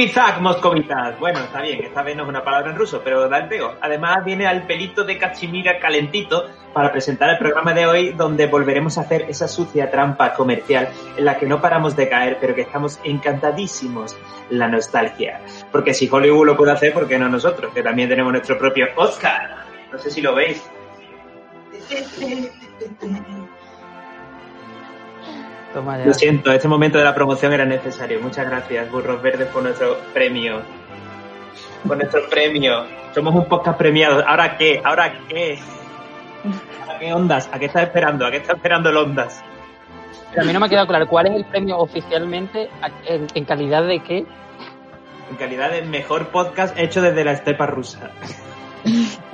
[0.00, 1.18] Vivi Bizak Moscovitas.
[1.18, 3.74] Bueno, está bien, esta vez no es una palabra en ruso, pero da el pego.
[3.82, 8.96] Además viene al pelito de cachimira calentito para presentar el programa de hoy donde volveremos
[8.96, 12.62] a hacer esa sucia trampa comercial en la que no paramos de caer, pero que
[12.62, 14.16] estamos encantadísimos,
[14.48, 15.42] la nostalgia.
[15.70, 17.70] Porque si Hollywood lo puede hacer, ¿por qué no nosotros?
[17.74, 19.66] Que también tenemos nuestro propio Oscar.
[19.92, 20.64] No sé si lo veis.
[25.72, 26.06] Toma ya.
[26.06, 28.20] Lo siento, este momento de la promoción era necesario.
[28.20, 30.62] Muchas gracias, Burros Verdes, por nuestro premio.
[31.86, 32.84] Por nuestro premio.
[33.14, 34.24] Somos un podcast premiado.
[34.26, 34.80] ¿Ahora qué?
[34.84, 35.58] ¿Ahora qué?
[36.88, 37.48] ¿A qué ondas?
[37.52, 38.26] ¿A qué estás esperando?
[38.26, 39.42] ¿A qué está esperando el ondas?
[40.30, 42.68] Pero a mí no me ha quedado claro cuál es el premio oficialmente,
[43.34, 44.18] en calidad de qué.
[45.30, 48.10] En calidad de mejor podcast hecho desde la estepa rusa.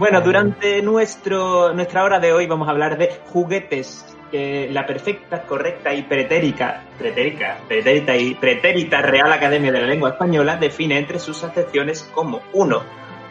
[0.00, 4.06] Bueno, durante nuestro, nuestra hora de hoy vamos a hablar de juguetes.
[4.30, 10.10] Que la perfecta, correcta y pretérica, pretérica, pretérita y pretérita Real Academia de la Lengua
[10.10, 12.82] Española define entre sus acepciones como uno,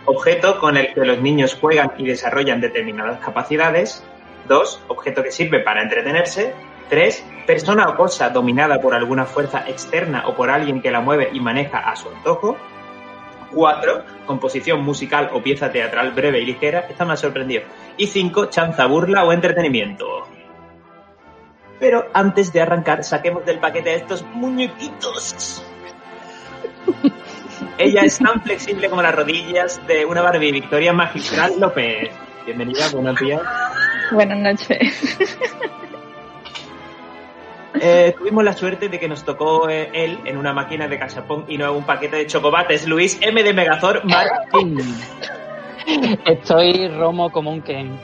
[0.06, 4.04] objeto con el que los niños juegan y desarrollan determinadas capacidades.
[4.48, 6.54] Dos, objeto que sirve para entretenerse.
[6.88, 11.30] Tres, persona o cosa dominada por alguna fuerza externa o por alguien que la mueve
[11.34, 12.58] y maneja a su antojo.
[13.54, 14.04] 4.
[14.26, 16.88] Composición musical o pieza teatral breve y ligera.
[16.90, 17.64] Esta me ha sorprendido.
[17.98, 18.48] Y 5.
[18.48, 20.28] Chanza, burla o entretenimiento.
[21.80, 25.64] Pero antes de arrancar, saquemos del paquete estos muñequitos.
[27.78, 32.10] Ella es tan flexible como las rodillas de una Barbie Victoria Magistral López.
[32.46, 33.42] Bienvenida, buenos días.
[34.12, 35.18] Buenas noches.
[37.74, 41.46] Eh, tuvimos la suerte de que nos tocó eh, él en una máquina de cachapón
[41.48, 42.88] y no un paquete de chocolates.
[42.88, 43.44] Luis M.
[43.44, 44.80] de Megazor Martín.
[46.26, 48.00] Estoy romo como un Ken.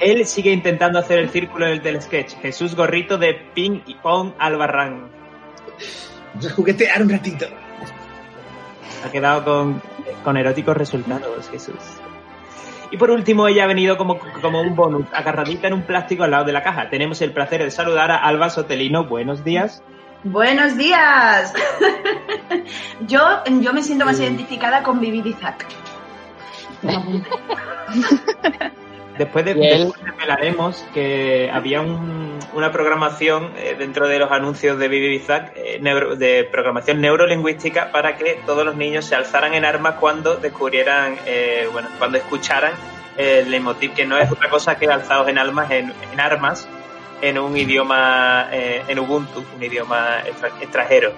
[0.00, 2.34] Él sigue intentando hacer el círculo del telesketch.
[2.40, 5.08] Jesús Gorrito de Ping y Pong Albarrán.
[6.34, 7.46] Vamos a juguetear un ratito.
[9.04, 9.82] Ha quedado con,
[10.24, 11.74] con eróticos resultados, Jesús.
[12.90, 16.30] Y por último, ella ha venido como, como un bonus, agarradita en un plástico al
[16.30, 16.88] lado de la caja.
[16.88, 19.04] Tenemos el placer de saludar a Alba Sotelino.
[19.04, 19.82] Buenos días.
[20.24, 21.52] Buenos días.
[23.06, 23.20] yo,
[23.60, 25.66] yo me siento más identificada con Vivi Isaac.
[29.18, 34.88] Después de, después desvelaremos que había un- una programación eh, dentro de los anuncios de
[34.88, 39.64] Bibi Bizak eh, neuro- de programación neurolingüística para que todos los niños se alzaran en
[39.64, 42.72] armas cuando descubrieran, eh, bueno, cuando escucharan
[43.16, 46.68] eh, el leitmotiv, que no es otra cosa que alzados en armas en, en armas
[47.20, 51.12] en un idioma, eh, en Ubuntu, un idioma extra- extranjero.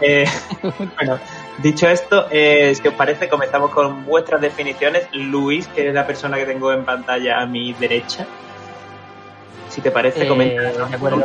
[0.96, 1.18] Bueno,
[1.62, 5.08] dicho esto, eh, si os parece, comenzamos con vuestras definiciones.
[5.12, 8.26] Luis, que es la persona que tengo en pantalla a mi derecha.
[9.68, 10.62] Si te parece, Eh, comenta.
[10.88, 11.24] de acuerdo.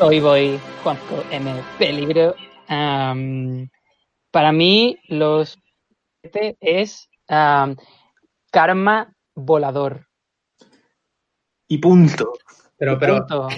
[0.00, 1.54] Hoy voy, Juanjo M.
[1.78, 2.34] Peligro.
[2.68, 3.68] Am,
[4.30, 5.58] para mí, los
[6.60, 7.08] es
[8.50, 10.06] karma volador.
[11.68, 12.32] Y punto.
[12.78, 13.48] Pero, pero, Punto.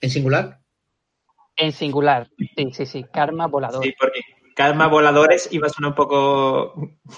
[0.00, 0.60] en singular.
[1.56, 2.28] En singular.
[2.56, 3.04] Sí, sí, sí.
[3.04, 3.82] Karma volador.
[3.82, 4.20] Sí, porque
[4.60, 6.74] Calma Voladores iba a sonar un poco.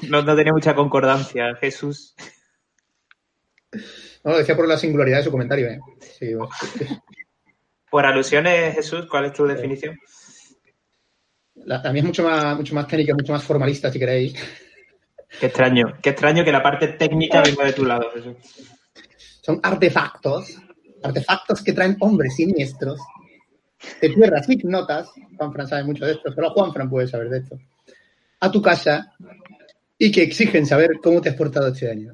[0.08, 2.14] No, no tenía mucha concordancia, Jesús.
[4.22, 5.66] No, lo decía por la singularidad de su comentario.
[5.66, 5.80] ¿eh?
[5.98, 6.52] Sí, bueno.
[7.90, 9.98] Por alusiones, Jesús, ¿cuál es tu definición?
[11.56, 14.34] la, la mía es mucho más, mucho más técnica, mucho más formalista, si queréis.
[15.40, 15.94] Qué extraño.
[16.00, 18.36] Qué extraño que la parte técnica venga de tu lado, Jesús.
[19.40, 20.62] Son artefactos,
[21.02, 23.00] artefactos que traen hombres siniestros
[24.00, 25.10] de tierras ignotas.
[25.36, 27.58] Juanfran sabe mucho de esto, solo Juanfran puede saber de esto.
[28.40, 29.12] A tu casa
[29.98, 32.12] y que exigen saber cómo te has portado este año.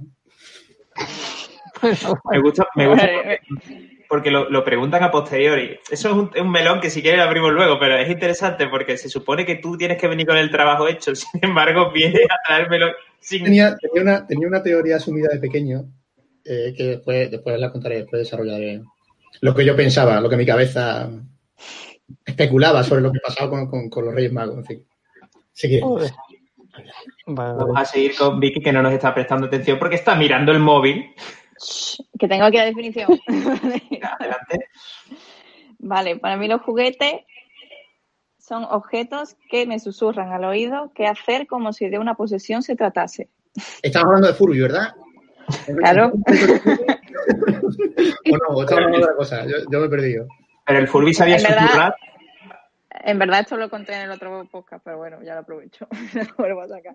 [2.30, 3.40] Me gusta, me gusta porque,
[4.08, 5.78] porque lo, lo preguntan a posteriori.
[5.90, 8.66] Eso es un, es un melón que si quieres lo abrimos luego, pero es interesante
[8.66, 11.14] porque se supone que tú tienes que venir con el trabajo hecho.
[11.16, 12.88] Sin embargo, viene a traérmelo
[13.20, 13.44] sin...
[13.44, 15.84] Tenía, tenía, una, tenía una teoría asumida de pequeño
[16.44, 18.82] eh, que después, después la contaré, después desarrollaré
[19.40, 21.08] lo que yo pensaba, lo que mi cabeza
[22.24, 24.86] especulaba sobre lo que pasaba con, con, con los Reyes Magos, en fin.
[27.26, 30.60] Vamos a seguir con Vicky que no nos está prestando atención porque está mirando el
[30.60, 31.14] móvil.
[32.18, 33.08] Que tengo aquí la definición.
[33.26, 34.68] Adelante.
[35.78, 37.22] vale, para mí los juguetes
[38.38, 42.76] son objetos que me susurran al oído qué hacer como si de una posesión se
[42.76, 43.30] tratase.
[43.82, 44.94] Estamos hablando de Furby, ¿verdad?
[45.78, 46.12] Claro.
[46.12, 46.16] o
[48.36, 49.46] no, estamos hablando de otra cosa.
[49.46, 50.28] Yo, yo me he perdido.
[50.68, 51.94] Pero el Furby sabía En verdad- susurrar.
[53.04, 55.88] En verdad esto lo conté en el otro podcast, pero bueno, ya lo aprovecho.
[56.38, 56.94] lo a sacar.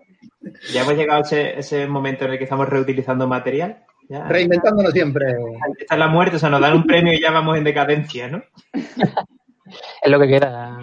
[0.72, 3.84] Ya hemos llegado a ese, ese momento en el que estamos reutilizando material.
[4.08, 4.28] Ya.
[4.28, 5.32] Reinventándonos siempre.
[5.78, 8.28] Esta es la muerte, o sea, nos dan un premio y ya vamos en decadencia,
[8.28, 8.42] ¿no?
[8.74, 10.78] Es lo que queda.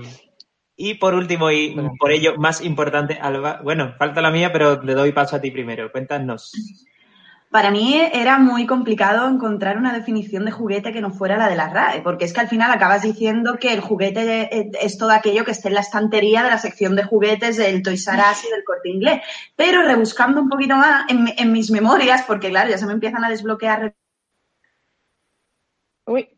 [0.75, 4.95] Y por último, y por ello más importante, Alba, bueno, falta la mía, pero le
[4.95, 5.91] doy paso a ti primero.
[5.91, 6.51] Cuéntanos.
[7.51, 11.57] Para mí era muy complicado encontrar una definición de juguete que no fuera la de
[11.57, 15.44] la RAE, porque es que al final acabas diciendo que el juguete es todo aquello
[15.44, 18.51] que esté en la estantería de la sección de juguetes del Toys R Us y
[18.51, 19.21] del Corte Inglés.
[19.57, 23.25] Pero rebuscando un poquito más en, en mis memorias, porque claro, ya se me empiezan
[23.25, 23.94] a desbloquear
[26.06, 26.30] Uy,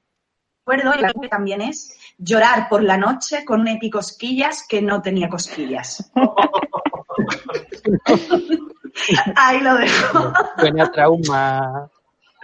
[0.65, 6.11] recuerdo, que también es llorar por la noche con un epicosquillas que no tenía cosquillas.
[9.35, 10.33] Ahí lo dejo.
[10.57, 11.89] Buena trauma.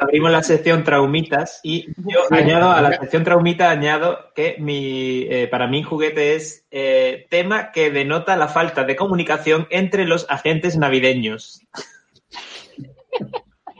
[0.01, 5.49] Abrimos la sección traumitas y yo añado a la sección traumita añado que mi eh,
[5.51, 10.77] para mí juguete es eh, tema que denota la falta de comunicación entre los agentes
[10.77, 11.61] navideños.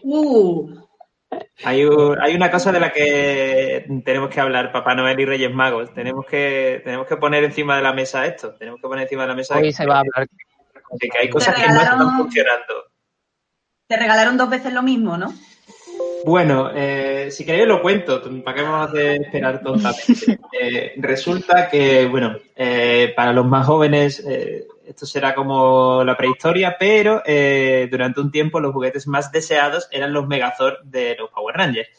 [0.04, 0.70] Uh,
[1.64, 5.54] Hay, un- hay una cosa de la que tenemos que hablar, Papá Noel y Reyes
[5.54, 5.94] Magos.
[5.94, 8.56] Tenemos que, tenemos que poner encima de la mesa esto.
[8.56, 10.28] Tenemos que poner encima de la mesa Hoy se va a hablar.
[10.92, 12.74] De que hay cosas que no están regalaron- funcionando.
[13.88, 15.34] te regalaron dos veces lo mismo, ¿no?
[16.26, 20.40] Bueno, eh, si queréis lo cuento, ¿para qué vamos a esperar tontamente?
[20.62, 26.76] Eh, resulta que, bueno, eh, para los más jóvenes eh, esto será como la prehistoria,
[26.78, 31.56] pero eh, durante un tiempo los juguetes más deseados eran los Megazord de los Power
[31.56, 31.90] Rangers.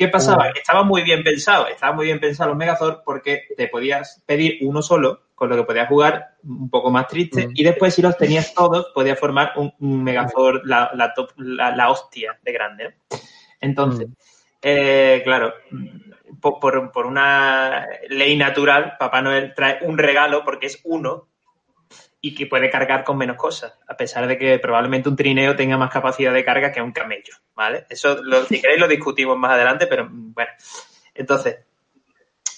[0.00, 0.48] ¿Qué pasaba?
[0.56, 4.80] Estaba muy bien pensado, estaba muy bien pensado los Megazord porque te podías pedir uno
[4.80, 8.54] solo, con lo que podías jugar un poco más triste, y después si los tenías
[8.54, 12.94] todos, podías formar un, un Megazord, la, la, top- la- la hostia de grande.
[13.60, 14.08] Entonces,
[14.62, 15.52] eh, claro,
[16.40, 21.28] por- por una ley natural, Papá Noel trae un regalo porque es uno
[22.22, 25.78] y que puede cargar con menos cosas, a pesar de que probablemente un trineo tenga
[25.78, 27.86] más capacidad de carga que un camello, ¿vale?
[27.88, 30.50] Eso, lo, si queréis, lo discutimos más adelante, pero mm, bueno.
[31.14, 31.60] Entonces,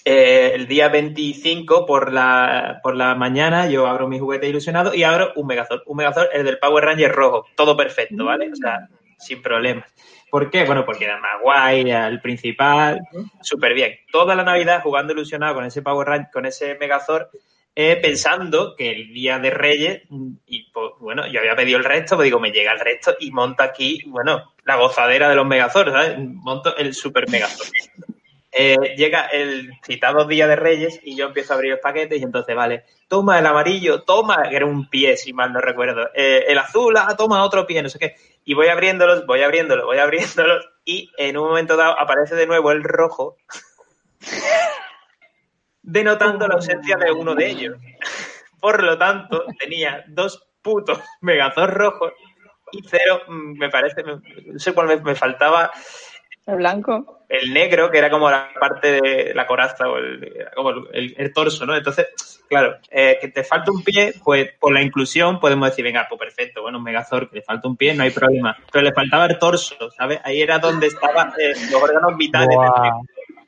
[0.05, 5.05] eh, el día 25 por la, por la mañana yo abro mi juguete ilusionado y
[5.05, 5.83] abro un Megazord.
[5.87, 8.51] Un Megazord, el del Power Ranger rojo, todo perfecto, ¿vale?
[8.51, 8.89] O sea,
[9.19, 9.93] sin problemas.
[10.29, 10.65] ¿Por qué?
[10.65, 13.01] Bueno, porque era más guay, era el principal,
[13.43, 13.99] súper bien.
[14.11, 17.29] Toda la Navidad jugando ilusionado con ese Power Ranger, con ese Megazord,
[17.75, 20.03] eh, pensando que el día de Reyes,
[20.47, 23.31] y pues, bueno, yo había pedido el resto, pues digo, me llega el resto y
[23.31, 26.19] monto aquí, bueno, la gozadera de los Megazords, ¿sabes?
[26.19, 27.69] Monto el Super Megazord.
[28.55, 32.23] Eh, llega el citado Día de Reyes y yo empiezo a abrir los paquetes y
[32.23, 36.45] entonces, vale, toma el amarillo, toma, que era un pie, si mal no recuerdo, eh,
[36.49, 38.15] el azul, ah, toma otro pie, no sé qué.
[38.45, 42.73] Y voy abriéndolos, voy abriéndolos, voy abriéndolos y en un momento dado aparece de nuevo
[42.73, 43.39] el rojo,
[45.93, 47.77] denotando la ausencia de uno de ellos.
[48.61, 52.13] Por lo tanto, tenía dos putos megazords rojos
[52.73, 55.71] y cero, mm, me parece, me- no sé cuál me, me faltaba,
[56.47, 57.25] el blanco.
[57.29, 61.33] el negro, que era como la parte de la coraza o el, como el, el
[61.33, 61.77] torso, ¿no?
[61.77, 62.07] Entonces,
[62.49, 66.19] claro, eh, que te falta un pie, pues por la inclusión podemos decir, venga, pues
[66.19, 68.57] perfecto, bueno, un Megazord que le falta un pie, no hay problema.
[68.73, 70.21] Pero le faltaba el torso, ¿sabes?
[70.25, 72.57] Ahí era donde estaban eh, los órganos vitales.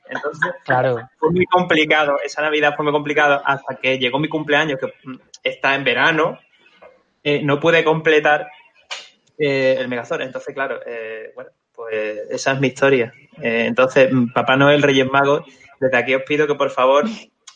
[0.08, 1.08] Entonces, claro.
[1.16, 5.18] fue muy complicado, esa Navidad fue muy complicado hasta que llegó mi cumpleaños, que mm,
[5.42, 6.38] está en verano,
[7.22, 8.48] eh, no pude completar
[9.38, 10.22] eh, el Megazord.
[10.22, 13.12] Entonces, claro, eh, bueno, pues esa es mi historia.
[13.40, 15.44] Entonces, mm, Papá Noel, Reyes Magos,
[15.80, 17.04] desde aquí os pido que por favor,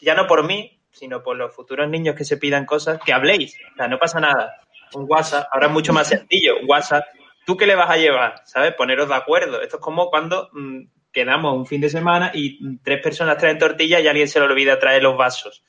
[0.01, 3.57] ya no por mí, sino por los futuros niños que se pidan cosas, que habléis.
[3.73, 4.55] O sea, no pasa nada.
[4.95, 6.59] Un WhatsApp, ahora es mucho más sencillo.
[6.61, 7.05] Un WhatsApp,
[7.45, 8.41] ¿tú qué le vas a llevar?
[8.45, 8.75] ¿Sabes?
[8.75, 9.61] Poneros de acuerdo.
[9.61, 10.81] Esto es como cuando mm,
[11.13, 14.47] quedamos un fin de semana y mm, tres personas traen tortilla y alguien se le
[14.47, 15.63] olvida traer los vasos.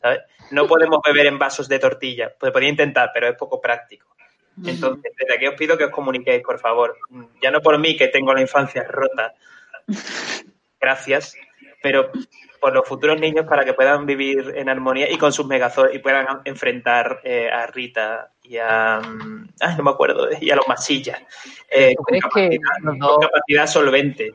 [0.00, 0.20] ¿Sabes?
[0.50, 2.32] No podemos beber en vasos de tortilla.
[2.38, 4.14] Pues podría intentar, pero es poco práctico.
[4.64, 6.96] Entonces, desde aquí os pido que os comuniquéis, por favor.
[7.10, 9.34] Mm, Ya no por mí, que tengo la infancia rota.
[10.80, 11.34] Gracias.
[11.82, 12.10] Pero
[12.60, 15.98] por los futuros niños para que puedan vivir en armonía y con sus megazords y
[15.98, 19.00] puedan enfrentar eh, a Rita y a.
[19.00, 20.28] mm, Ay, no me acuerdo.
[20.40, 21.20] Y a los masillas.
[21.68, 24.32] Eh, ¿Tú con, que capacidad, los con capacidad solvente.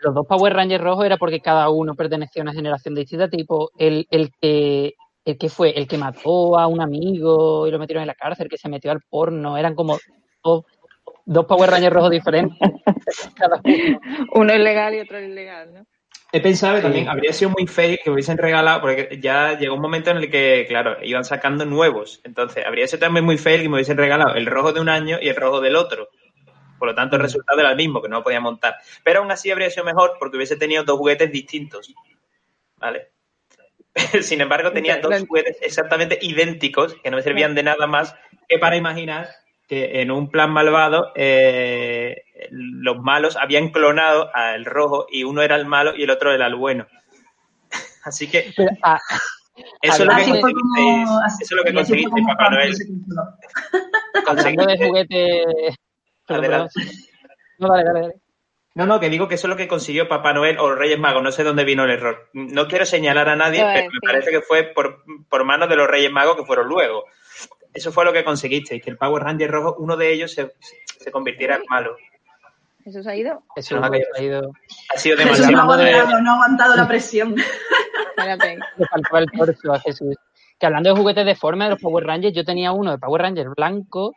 [0.00, 3.28] Los dos Power Rangers rojos era porque cada uno pertenecía a una generación distinta?
[3.28, 7.78] Tipo, el, el que el que fue, el que mató a un amigo y lo
[7.78, 9.98] metieron en la cárcel, el que se metió al porno, eran como
[10.42, 10.64] dos,
[11.26, 12.58] dos Power Rangers rojos diferentes.
[13.34, 14.00] cada uno.
[14.32, 15.86] Uno ilegal y otro ilegal, ¿no?
[16.30, 19.74] He pensado que también habría sido muy fake que me hubiesen regalado, porque ya llegó
[19.74, 22.20] un momento en el que, claro, iban sacando nuevos.
[22.22, 25.18] Entonces, habría sido también muy fake que me hubiesen regalado el rojo de un año
[25.20, 26.08] y el rojo del otro.
[26.78, 28.76] Por lo tanto, el resultado era el mismo, que no lo podía montar.
[29.04, 31.92] Pero aún así habría sido mejor porque hubiese tenido dos juguetes distintos.
[32.76, 33.08] ¿Vale?
[34.22, 38.14] Sin embargo, tenía dos juguetes exactamente idénticos que no me servían de nada más
[38.48, 39.28] que para imaginar
[39.66, 45.56] que en un plan malvado eh, los malos habían clonado al rojo y uno era
[45.56, 46.86] el malo y el otro era el bueno.
[48.04, 48.98] Así que Pero, ah,
[49.82, 52.74] eso es lo que como- así- eso es lo que como Papá Noel.
[54.26, 55.74] hablando de juguetes.
[56.28, 56.68] Perdón.
[57.58, 58.14] No, dale, dale, dale.
[58.74, 61.00] No, no, que digo que eso es lo que consiguió Papá Noel o los Reyes
[61.00, 61.22] Magos.
[61.22, 62.28] No sé dónde vino el error.
[62.32, 65.88] No quiero señalar a nadie, pero me parece que fue por, por manos de los
[65.88, 67.04] Reyes Magos que fueron luego.
[67.74, 71.10] Eso fue lo que conseguisteis, que el Power Ranger rojo, uno de ellos se, se
[71.10, 71.96] convirtiera en malo.
[72.84, 73.42] ¿Eso se ha ido?
[73.56, 74.52] Eso nos ha ido.
[74.94, 75.52] Ha sido Jesús demasiado.
[75.52, 77.34] no ha aguantado, no ha aguantado la presión.
[78.16, 78.58] Espérate.
[78.76, 80.16] Le faltaba el torso a Jesús.
[80.58, 83.22] Que hablando de juguetes de forma de los Power Rangers, yo tenía uno de Power
[83.22, 84.14] Ranger blanco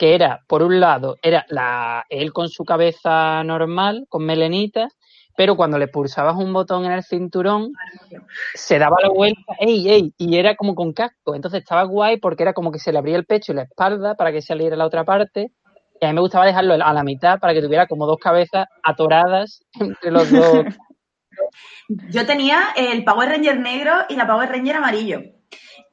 [0.00, 4.96] que era, por un lado, era la, él con su cabeza normal, con melenitas,
[5.36, 7.74] pero cuando le pulsabas un botón en el cinturón,
[8.54, 10.14] se daba la vuelta, ¡ey, ey!
[10.16, 11.34] Y era como con casco.
[11.34, 14.14] Entonces estaba guay porque era como que se le abría el pecho y la espalda
[14.14, 15.52] para que saliera la otra parte.
[16.00, 18.68] Y a mí me gustaba dejarlo a la mitad para que tuviera como dos cabezas
[18.82, 20.64] atoradas entre los dos.
[22.08, 25.20] Yo tenía el Power Ranger negro y la Power Ranger amarillo.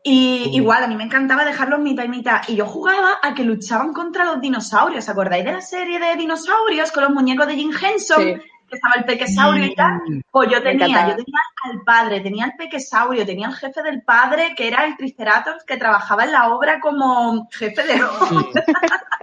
[0.09, 2.39] Y igual, a mí me encantaba dejarlos mitad y mitad.
[2.47, 5.03] Y yo jugaba a que luchaban contra los dinosaurios.
[5.03, 8.23] ¿Os acordáis de la serie de dinosaurios con los muñecos de Jim Henson?
[8.23, 8.35] Sí.
[8.69, 9.99] Que estaba el pequesaurio y tal.
[10.31, 14.53] Pues yo tenía, yo tenía al padre, tenía al pequesaurio, tenía al jefe del padre,
[14.55, 18.01] que era el Triceratops, que trabajaba en la obra como jefe de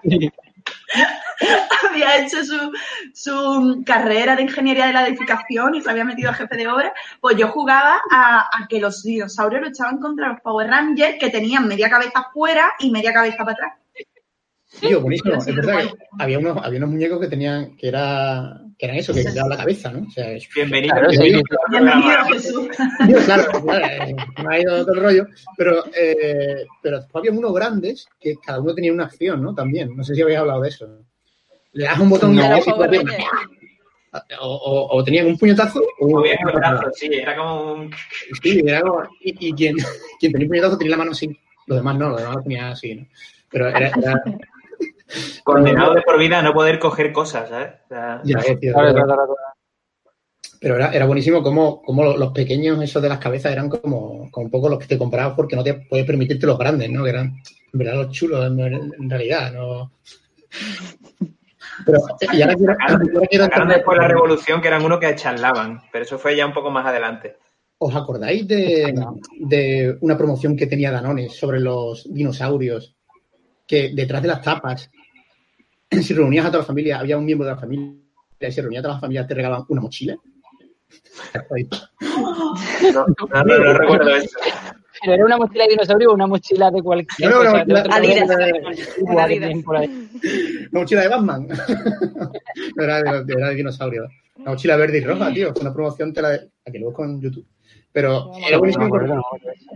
[1.90, 2.72] había hecho su,
[3.12, 6.92] su carrera de ingeniería de la edificación y se había metido a jefe de obra,
[7.20, 11.68] pues yo jugaba a, a que los dinosaurios luchaban contra los Power Rangers que tenían
[11.68, 13.83] media cabeza fuera y media cabeza para atrás.
[14.80, 15.34] Tío, buenísimo.
[15.36, 19.14] Es verdad que había unos, había unos muñecos que tenían, que era, que eran eso,
[19.14, 20.06] que quitaban la cabeza, ¿no?
[20.06, 20.94] O sea, es- Bienvenido.
[20.94, 22.24] Claro, sí, bienvenido Bienvenido.
[22.32, 22.68] Jesús.
[23.06, 25.26] Tío, claro, claro, eh, no ha ido todo el rollo,
[25.56, 29.54] pero, eh, pero después había unos grandes que cada uno tenía una acción, ¿no?
[29.54, 30.88] También, no sé si habéis hablado de eso.
[31.72, 33.24] Le das un botón y así, Power pues, Rangers.
[34.40, 37.90] o, o, o tenían un puñetazo o el brazo, sí, era como un...
[38.42, 39.76] Sí, era como- y, y quien,
[40.20, 41.36] quien tenía un puñetazo tenía la mano así.
[41.66, 43.06] Los demás no, los demás lo tenía así, ¿no?
[43.50, 44.22] Pero era, era
[45.44, 47.72] condenado de por vida a no poder coger cosas, ¿sabes?
[47.84, 49.36] O sea, ya, eh, tío, Claro, pero- claro, claro.
[50.60, 54.46] pero era, era buenísimo como, como los pequeños esos de las cabezas eran como, como
[54.46, 57.04] un poco los que te comprabas porque no te puedes permitirte los grandes, ¿no?
[57.04, 57.26] Que eran
[57.72, 59.92] en verdad los chulos en, en realidad, ¿no?
[61.84, 61.98] Pero
[62.32, 66.18] y ahora quiero, ahora quiero después la revolución que eran unos que charlaban, pero eso
[66.18, 67.36] fue ya un poco más adelante.
[67.78, 68.94] ¿Os acordáis de,
[69.40, 72.94] de una promoción que tenía Danone sobre los dinosaurios?
[73.66, 74.90] Que detrás de las tapas,
[76.02, 77.94] si reunías a toda la familia, había un miembro de la familia,
[78.40, 80.16] y si reunías a toda la familia, te regalaban una mochila.
[82.92, 84.38] No, no, no, no recuerdo eso.
[85.00, 87.64] Pero era una mochila de dinosaurio o una mochila de cualquier No, no, cosa.
[87.64, 88.30] no, Adidas.
[89.00, 91.48] Una mochila de Batman.
[92.76, 94.08] No era de, era de dinosaurio.
[94.36, 95.52] Una mochila verde y roja, tío.
[95.52, 97.46] Fue una promoción te la de, la que lo busco en YouTube.
[97.94, 99.24] Pero era buenísimo no, porque, no, no.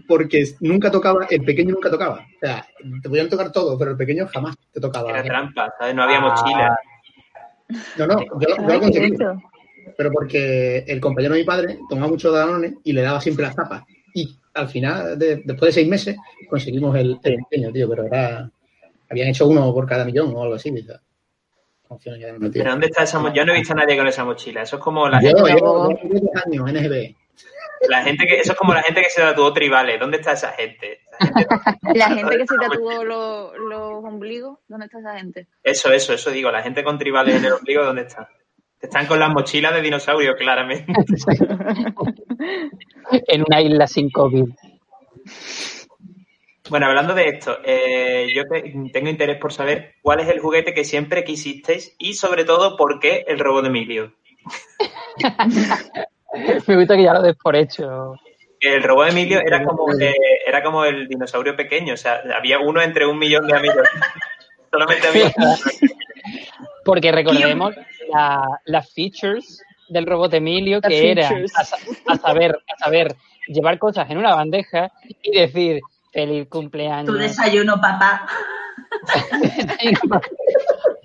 [0.08, 2.16] porque nunca tocaba, el pequeño nunca tocaba.
[2.16, 2.66] O sea,
[3.00, 5.08] te podían tocar todo, pero el pequeño jamás te tocaba.
[5.10, 5.94] Era trampa, ¿sabes?
[5.94, 6.76] No había mochila.
[7.96, 9.14] No, no, yo, yo lo conseguí.
[9.96, 13.54] pero porque el compañero de mi padre tomaba mucho Danone y le daba siempre las
[13.54, 13.84] tapas.
[14.14, 16.16] Y al final, de- después de seis meses,
[16.50, 18.50] conseguimos el, el pequeño, tío, pero era...
[19.10, 20.94] Habían hecho uno por cada millón o algo así, tío.
[21.86, 22.62] Funciones ya no, tío.
[22.62, 23.36] Pero ¿dónde está esa mochila?
[23.42, 24.62] Yo no he visto a nadie con esa mochila.
[24.62, 27.14] Eso es como la Yo gente, llevo llevo 10 años en NGB.
[27.88, 30.00] La gente que, eso es como la gente que se tatuó tribales.
[30.00, 31.00] ¿Dónde está esa gente?
[31.94, 35.48] La gente que se tatuó los, los ombligos, ¿dónde está esa gente?
[35.62, 36.50] Eso, eso, eso digo.
[36.50, 38.28] La gente con tribales en el ombligo, ¿dónde está?
[38.80, 40.86] Están con las mochilas de dinosaurio, claramente.
[43.26, 44.44] En una isla sin COVID.
[46.68, 50.74] Bueno, hablando de esto, eh, yo te- tengo interés por saber cuál es el juguete
[50.74, 54.12] que siempre quisisteis y sobre todo por qué el robot de Emilio.
[56.66, 58.14] Me gusta que ya lo des por hecho.
[58.60, 60.14] El robot de Emilio era como, eh,
[60.46, 63.88] era como el dinosaurio pequeño, o sea, había uno entre un millón de amigos.
[64.70, 65.32] Solamente había
[66.84, 67.74] Porque recordemos
[68.12, 71.30] la- las features del robot Emilio, Las que era
[72.06, 73.14] a saber, a saber
[73.46, 74.90] llevar cosas en una bandeja
[75.22, 75.80] y decir
[76.12, 77.06] feliz cumpleaños.
[77.06, 78.26] Tu desayuno, papá.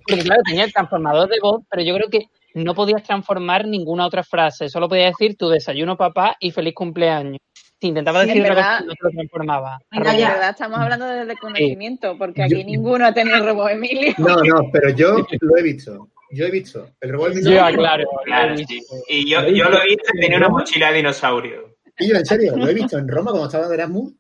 [0.08, 4.06] Porque claro, tenía el transformador de voz, pero yo creo que no podías transformar ninguna
[4.06, 4.70] otra frase.
[4.70, 7.38] Solo podías decir tu desayuno papá y feliz cumpleaños.
[7.82, 8.64] Si intentaba Sí, decir en verdad.
[8.80, 9.78] cosa, no te lo transformaba.
[9.92, 10.32] De ya.
[10.34, 14.14] verdad, estamos hablando desde el conocimiento, porque aquí Yo- ninguno ha tenido el robot Emilio.
[14.20, 16.10] No, no, pero yo lo he visto.
[16.32, 16.88] Yo he visto.
[17.02, 18.06] El robot del Yo, claro.
[18.26, 18.80] Claro, sí.
[19.10, 21.76] Y yo, yo lo he visto y tenía una mochila de dinosaurio.
[22.00, 24.14] Y yo, en serio, lo he visto en Roma cuando estaba de Erasmus.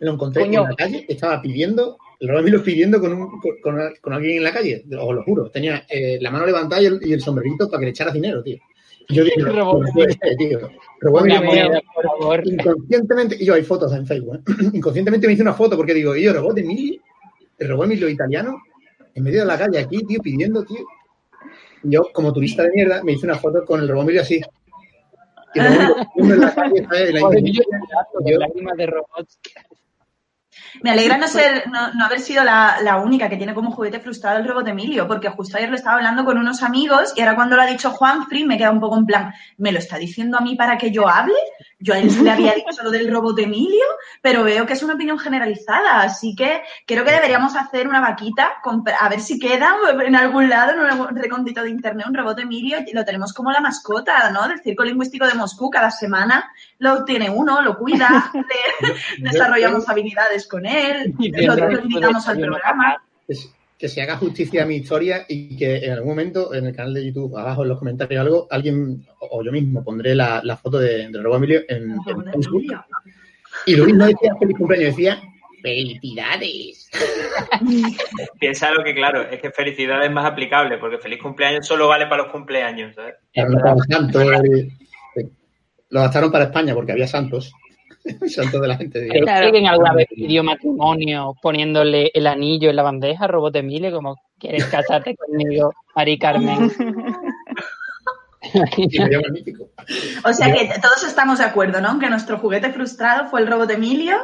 [0.00, 0.62] Lo encontré Coño.
[0.64, 4.52] en la calle, estaba pidiendo el robot Emilio pidiendo con, un, con, alguien en la
[4.52, 5.50] calle, os lo juro.
[5.50, 8.42] Tenía eh, la mano levantada y el, y el sombrerito para que le echara dinero,
[8.42, 8.58] tío.
[9.08, 9.24] Y yo
[10.38, 10.70] tío.
[11.00, 12.46] Por favor.
[12.46, 14.52] inconscientemente, y yo hay fotos en Facebook, ¿eh?
[14.72, 17.00] inconscientemente me hice una foto porque digo, y yo, robot Emilio,
[17.58, 18.62] el robot Emilio italiano,
[19.14, 20.84] en medio de la calle aquí, tío, pidiendo, tío.
[21.82, 24.40] Y yo, como turista de mierda, me hice una foto con el robot Emilio así.
[25.54, 27.12] Y en la calle, ¿sabes?
[27.12, 29.38] La de robots.
[30.82, 34.00] Me alegra no ser, no, no haber sido la, la única que tiene como juguete
[34.00, 37.34] frustrado el robot Emilio, porque justo ayer lo estaba hablando con unos amigos y ahora
[37.34, 39.98] cuando lo ha dicho Juan Free me queda un poco en plan, ¿me lo está
[39.98, 41.34] diciendo a mí para que yo hable?
[41.84, 43.84] Yo a él le había dicho lo del robot Emilio,
[44.22, 48.54] pero veo que es una opinión generalizada, así que creo que deberíamos hacer una vaquita,
[48.98, 52.78] a ver si queda en algún lado, en algún recondito de internet, un robot Emilio,
[52.86, 54.48] y lo tenemos como la mascota, ¿no?
[54.48, 60.48] Del Circo Lingüístico de Moscú, cada semana lo tiene uno, lo cuida, le- desarrollamos habilidades
[60.48, 62.96] con él, lo, lo invitamos al programa.
[63.78, 66.94] Que se haga justicia a mi historia y que en algún momento en el canal
[66.94, 70.78] de YouTube, abajo en los comentarios algo, alguien o yo mismo pondré la, la foto
[70.78, 72.64] de, robot Emilio en, en Facebook.
[73.66, 75.22] Y Luis no decía feliz cumpleaños, decía
[75.62, 76.90] felicidades.
[78.38, 82.06] Piensa lo que, claro, es que felicidad es más aplicable, porque feliz cumpleaños solo vale
[82.06, 83.14] para los cumpleaños, ¿sabes?
[83.32, 84.68] Claro, no estaba santo, eh.
[85.88, 87.52] Lo gastaron para España porque había santos.
[88.28, 88.98] santos de la gente.
[88.98, 89.30] ¿Creéis digamos.
[89.38, 89.52] Claro.
[89.52, 94.16] que en alguna vez pidió matrimonio poniéndole el anillo en la bandeja, Robot Emilio, como
[94.38, 96.70] quieres casarte conmigo, Mari Carmen?
[98.76, 99.70] Y sería magnífico.
[100.22, 101.98] O sea que todos estamos de acuerdo, ¿no?
[101.98, 104.18] Que nuestro juguete frustrado fue el robot Emilio.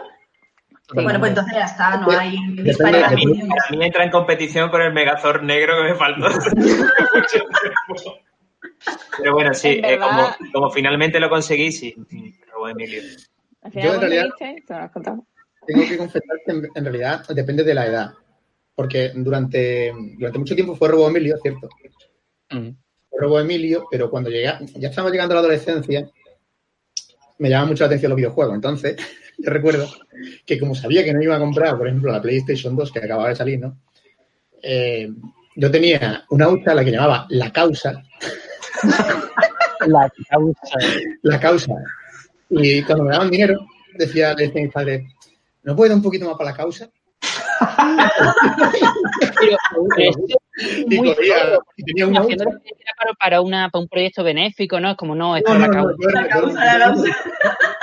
[0.92, 3.04] Bueno, pues entonces ya está, no hay disparidad.
[3.04, 6.28] A mí, depende- a mí entra en competición con el Megazord negro que me faltó.
[9.18, 11.94] Pero bueno, sí, eh, como, como finalmente lo conseguí, sí.
[12.52, 13.02] Robot Emilio.
[13.62, 14.64] Al Yo, en ¿cómo realidad- te viste?
[14.66, 15.26] Te lo has contado.
[15.66, 18.10] Tengo que confesar que en, en realidad depende de la edad.
[18.74, 21.68] Porque durante, durante mucho tiempo fue Robo Emilio, ¿cierto?
[22.50, 22.70] Mm.
[23.10, 26.08] Fue Robo Emilio, pero cuando llega, ya estamos llegando a la adolescencia,
[27.38, 28.54] me llama mucho la atención los videojuegos.
[28.54, 28.96] Entonces,
[29.38, 29.86] yo recuerdo
[30.46, 33.28] que como sabía que no iba a comprar, por ejemplo, la PlayStation 2 que acababa
[33.28, 33.76] de salir, ¿no?
[34.62, 35.10] Eh,
[35.56, 38.02] yo tenía una hucha a la que llamaba La Causa,
[39.86, 40.68] La causa.
[41.22, 41.72] La Causa.
[42.50, 43.58] Y cuando me daban dinero,
[43.94, 45.02] decía, le decía a mis padres,
[45.62, 46.90] ¿no puedo dar un poquito más para la causa?
[50.88, 54.90] Y, corría, tenía una para, para, una, para un proyecto benéfico, ¿no?
[54.90, 55.94] Es como, no, No, es no, la no, causa.
[55.98, 57.16] yo era, La yo era un causa, puto- causa.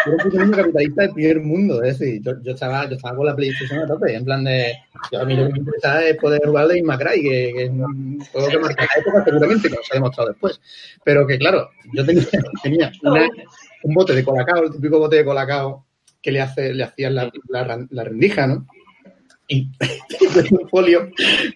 [0.06, 3.26] yo era un capitalista del primer mundo, es decir, yo, yo estaba, yo estaba con
[3.26, 4.74] la PlayStation a tope, en plan de,
[5.12, 7.70] yo, a mí lo que me interesaba es poder jugar de Macray, que, que es
[7.70, 10.62] un juego que marca la época seguramente, como se ha demostrado después,
[11.04, 12.26] pero que claro, yo tenía,
[12.64, 13.28] tenía una-
[13.84, 15.86] un bote de colacao, el típico bote de colacao
[16.22, 18.66] que le hace, le hacían la, la, rendija, ¿no?
[19.48, 19.70] Y
[20.34, 21.10] tenía un folio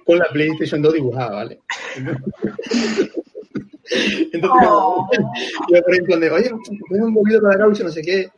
[0.05, 1.59] con la PlayStation 2 dibujada, ¿vale?
[4.33, 5.09] Entonces, Oh.
[5.69, 6.49] yo por ejemplo, de, oye,
[6.89, 8.29] tengo un poquito para la causa, no sé qué.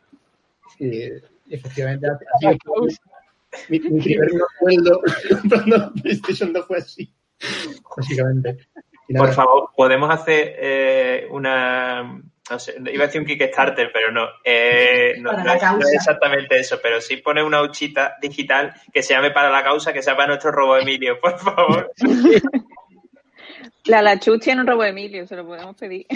[0.80, 2.58] Y efectivamente, así
[3.68, 7.12] mi, mi primer no sueldo comprando la PlayStation 2 fue así.
[7.96, 8.66] Básicamente.
[9.16, 12.22] Por favor, podemos hacer eh, una.
[12.50, 14.28] No sé, iba a decir un Kickstarter, pero no.
[14.44, 15.88] Eh, no, la es, no causa.
[15.88, 19.94] es exactamente eso, pero sí pone una huchita digital que se llame para la causa,
[19.94, 21.92] que sea para nuestro robo Emilio, por favor.
[23.86, 26.06] La Lachus tiene un robo de Emilio, se lo podemos pedir.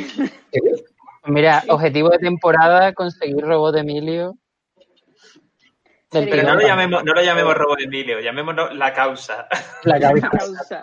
[1.24, 4.36] Mira, objetivo de temporada, conseguir robot de Emilio.
[6.10, 9.48] Del Pero Pero no lo llamemos, no lo llamemos robo Emilio, llamémoslo la causa.
[9.84, 10.28] La cabeza.
[10.30, 10.82] Causa.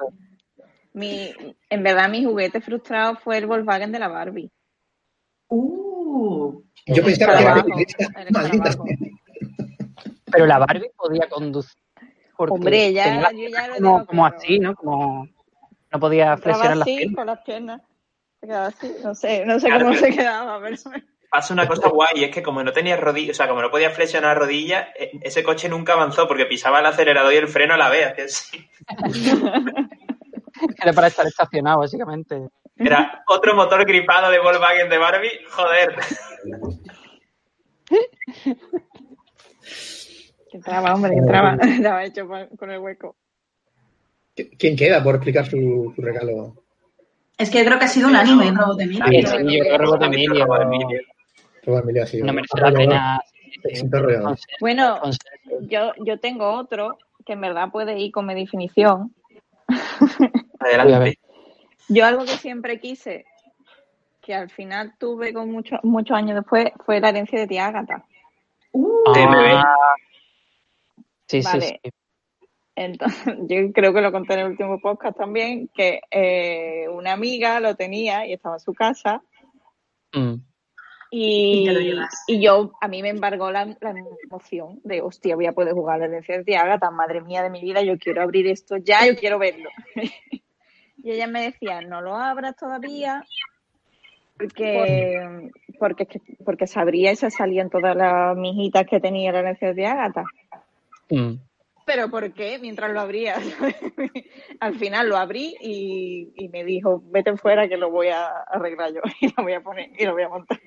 [0.93, 1.33] Mi,
[1.69, 4.51] en verdad, mi juguete frustrado fue el Volkswagen de la Barbie.
[5.47, 8.07] Uh, yo pensaba que era maldita.
[10.31, 11.77] Pero la Barbie podía conducir.
[12.35, 14.37] porque Hombre, ya, yo ya lo como, tengo como claro.
[14.37, 14.75] así, ¿no?
[14.75, 15.27] Como
[15.91, 17.15] no podía flexionar las así, piernas.
[17.15, 17.81] con las piernas.
[18.41, 18.95] Se quedaba así.
[19.03, 20.75] No sé, no sé Claro, cómo se quedaba, pero...
[21.29, 23.89] Pasa una cosa guay, es que como no tenía rodillas, o sea, como no podía
[23.91, 27.77] flexionar rodillas, eh, ese coche nunca avanzó porque pisaba el acelerador y el freno a
[27.77, 28.13] la vez.
[28.25, 28.69] así.
[30.81, 32.47] Era para estar estacionado, básicamente.
[32.77, 35.95] Era otro motor gripado de Volkswagen de Barbie, joder.
[40.49, 41.57] Que entraba, hombre, que entraba.
[41.61, 43.15] Estaba hecho con el hueco.
[44.57, 46.55] ¿Quién queda por explicar su, su regalo?
[47.37, 49.05] es que yo creo que ha sido un anime, Robot Emilio.
[49.07, 52.03] Sí, no, sí, no, yo creo que robot de Emilio Robot Emilio.
[52.03, 52.25] Ha sido.
[52.25, 53.21] no merece la pena.
[54.59, 55.01] Bueno,
[55.61, 59.13] yo, yo tengo otro que en verdad puede ir con mi definición.
[60.59, 61.19] Adelante.
[61.87, 63.25] Yo algo que siempre quise,
[64.21, 68.03] que al final tuve con muchos muchos años después, fue la herencia de tía Ágata.
[68.71, 69.03] Uh.
[69.15, 69.95] Ah,
[71.27, 71.79] sí, sí, Vale.
[71.83, 71.91] sí.
[72.75, 77.59] Entonces, yo creo que lo conté en el último podcast también, que eh, una amiga
[77.59, 79.21] lo tenía y estaba en su casa
[80.15, 80.35] Mm.
[81.11, 81.69] Y
[82.27, 83.93] y, yo, a mí me embargó la, la
[84.23, 87.61] emoción de, hostia, voy a poder jugar la herencia de Agatha, madre mía de mi
[87.61, 89.69] vida, yo quiero abrir esto ya, yo quiero verlo.
[91.05, 93.23] y ella me decía, no lo abras todavía,
[94.39, 99.31] porque, porque, es que- porque se abría y se salían todas las mijitas que tenía
[99.31, 100.23] la herencia de Agatha.
[101.11, 101.33] Mm.
[101.85, 102.57] ¿Pero por qué?
[102.57, 103.35] Mientras lo abría.
[104.59, 108.91] Al final lo abrí y, y me dijo, vete fuera que lo voy a arreglar
[108.91, 110.59] yo y lo voy a poner y lo voy a montar.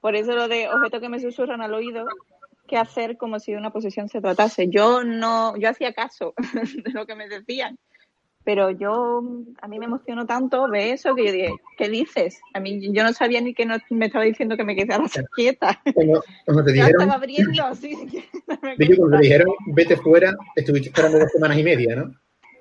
[0.00, 2.06] Por eso lo de objetos que me susurran al oído,
[2.66, 4.68] qué hacer como si de una posesión se tratase.
[4.70, 6.32] Yo no, yo hacía caso
[6.82, 7.78] de lo que me decían,
[8.44, 9.22] pero yo,
[9.60, 12.40] a mí me emocionó tanto ver eso que yo dije, ¿qué dices?
[12.54, 15.80] A mí yo no sabía ni que no, me estaba diciendo que me quedara quieta.
[15.94, 17.94] Como, como te Ya dijeron, estaba abriendo así.
[18.96, 22.02] cuando te dijeron vete fuera, estuviste esperando dos semanas y media, ¿no?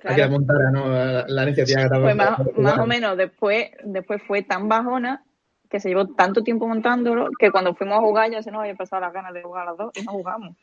[0.03, 0.31] A que la Claro.
[0.31, 0.89] montara, ¿no?
[0.89, 5.23] La, la iniciativa que Pues más, más o menos después, después fue tan bajona
[5.69, 8.75] que se llevó tanto tiempo montándolo que cuando fuimos a jugar ya se nos había
[8.75, 10.55] pasado las ganas de jugar a las dos y no jugamos.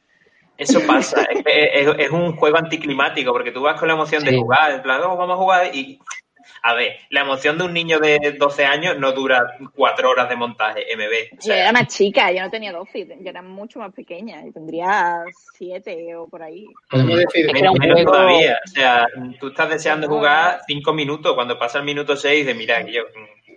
[0.58, 4.36] Eso pasa, es, es- es un juego anticlimático, porque tú vas con la emoción de
[4.36, 5.98] jugar, en plan, "Oh, vamos a jugar y...
[6.62, 10.34] A ver, la emoción de un niño de 12 años no dura cuatro horas de
[10.34, 11.38] montaje, MB.
[11.38, 14.52] O Yo era más chica, yo no tenía 12, yo era mucho más pequeña, yo
[14.52, 16.66] tendría 7 o por ahí.
[16.90, 18.58] Podemos decir, menos, menos juego- todavía.
[18.64, 19.06] O sea,
[19.38, 23.02] tú estás deseando jugar cinco minutos, cuando pasa el minuto seis, de mira, que yo...
[23.04, 23.54] mm,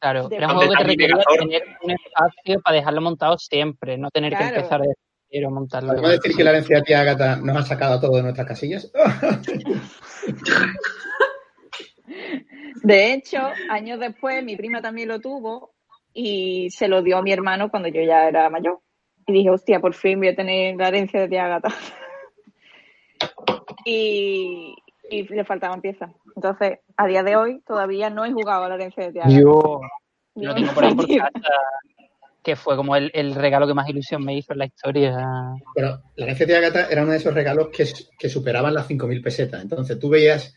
[0.00, 3.98] Claro, era un ¿Dónde juego que te requería tener un espacio para dejarlo montado siempre,
[3.98, 4.94] no tener que empezar de
[5.30, 5.90] a montarlo.
[5.90, 8.46] ¿podemos decir que la herencia de tía Agatha nos ha sacado a todos de nuestras
[8.46, 8.90] casillas?
[12.82, 13.38] De hecho,
[13.70, 15.72] años después mi prima también lo tuvo
[16.14, 18.80] y se lo dio a mi hermano cuando yo ya era mayor.
[19.26, 21.68] Y dije, hostia, por fin voy a tener la herencia de tía Agatha.
[23.84, 24.74] y,
[25.10, 26.10] y le faltaban piezas.
[26.34, 29.40] Entonces, a día de hoy todavía no he jugado a la herencia de tía Agatha.
[29.40, 29.80] Yo
[30.34, 31.30] lo tengo por ahí por casa,
[32.42, 35.16] que fue como el, el regalo que más ilusión me hizo en la historia.
[35.74, 37.86] Pero la herencia de Agatha era uno de esos regalos que,
[38.18, 39.62] que superaban las 5.000 pesetas.
[39.62, 40.54] Entonces tú veías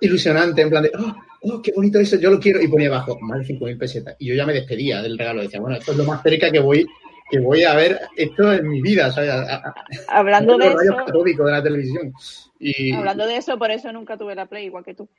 [0.00, 3.18] ilusionante, en plan de, oh, oh, qué bonito eso, yo lo quiero, y ponía abajo,
[3.20, 4.16] más de 5.000 pesetas.
[4.18, 5.42] Y yo ya me despedía del regalo.
[5.42, 6.86] Decía, bueno, esto es lo más cerca que voy
[7.30, 9.28] que voy a ver esto en mi vida, ¿sabes?
[9.28, 9.74] A- a-
[10.08, 12.10] Hablando de eso, catódicos de la televisión.
[12.58, 15.10] Y hablando de eso, por eso nunca tuve la Play igual que tú.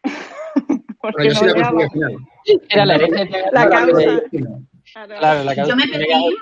[1.00, 2.16] Porque bueno, yo sí no la al final.
[2.68, 2.98] Era la
[3.52, 4.22] La No causa.
[4.94, 5.70] Claro, la causa.
[5.72, 6.36] Yo me pedí-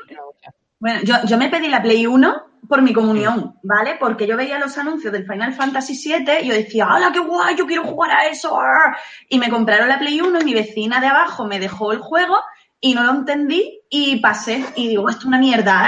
[0.79, 3.95] Bueno, yo, yo me pedí la Play 1 por mi comunión, ¿vale?
[3.99, 7.55] Porque yo veía los anuncios del Final Fantasy VII y yo decía, ¡hala, qué guay!
[7.55, 8.59] Yo quiero jugar a eso.
[8.59, 8.95] arr".
[9.29, 12.37] Y me compraron la Play 1 y mi vecina de abajo me dejó el juego
[12.79, 14.63] y no lo entendí y pasé.
[14.75, 15.79] Y digo, esto es una mierda.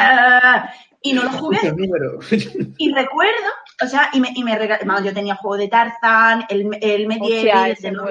[0.62, 0.70] arr".
[1.02, 1.58] Y no lo jugué.
[2.78, 3.50] Y recuerdo,
[3.84, 7.08] o sea, y me, y me rega- vamos, yo tenía juego de Tarzan, el, el
[7.08, 8.06] Medieval, el de los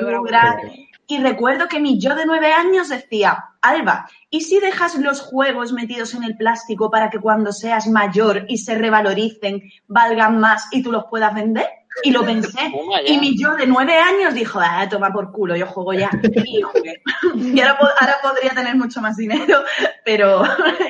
[1.10, 5.72] y recuerdo que mi yo de nueve años decía, Alba, ¿y si dejas los juegos
[5.72, 10.82] metidos en el plástico para que cuando seas mayor y se revaloricen, valgan más y
[10.82, 11.66] tú los puedas vender?
[12.02, 12.70] Y lo pensé.
[13.06, 16.10] Y mi yo de nueve años dijo, ah, toma por culo, yo juego ya.
[16.44, 17.02] Y jugué.
[17.54, 19.64] Y ahora, ahora podría tener mucho más dinero,
[20.04, 20.42] pero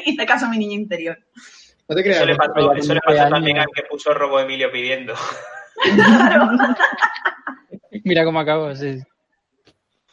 [0.04, 1.16] hice caso a mi niño interior.
[1.88, 2.16] No te creas.
[2.16, 2.38] Eso le ¿no?
[2.38, 3.30] pasó, eso le pasó años.
[3.30, 5.14] también al que puso Robo Emilio pidiendo.
[8.02, 8.98] Mira cómo acabo, sí.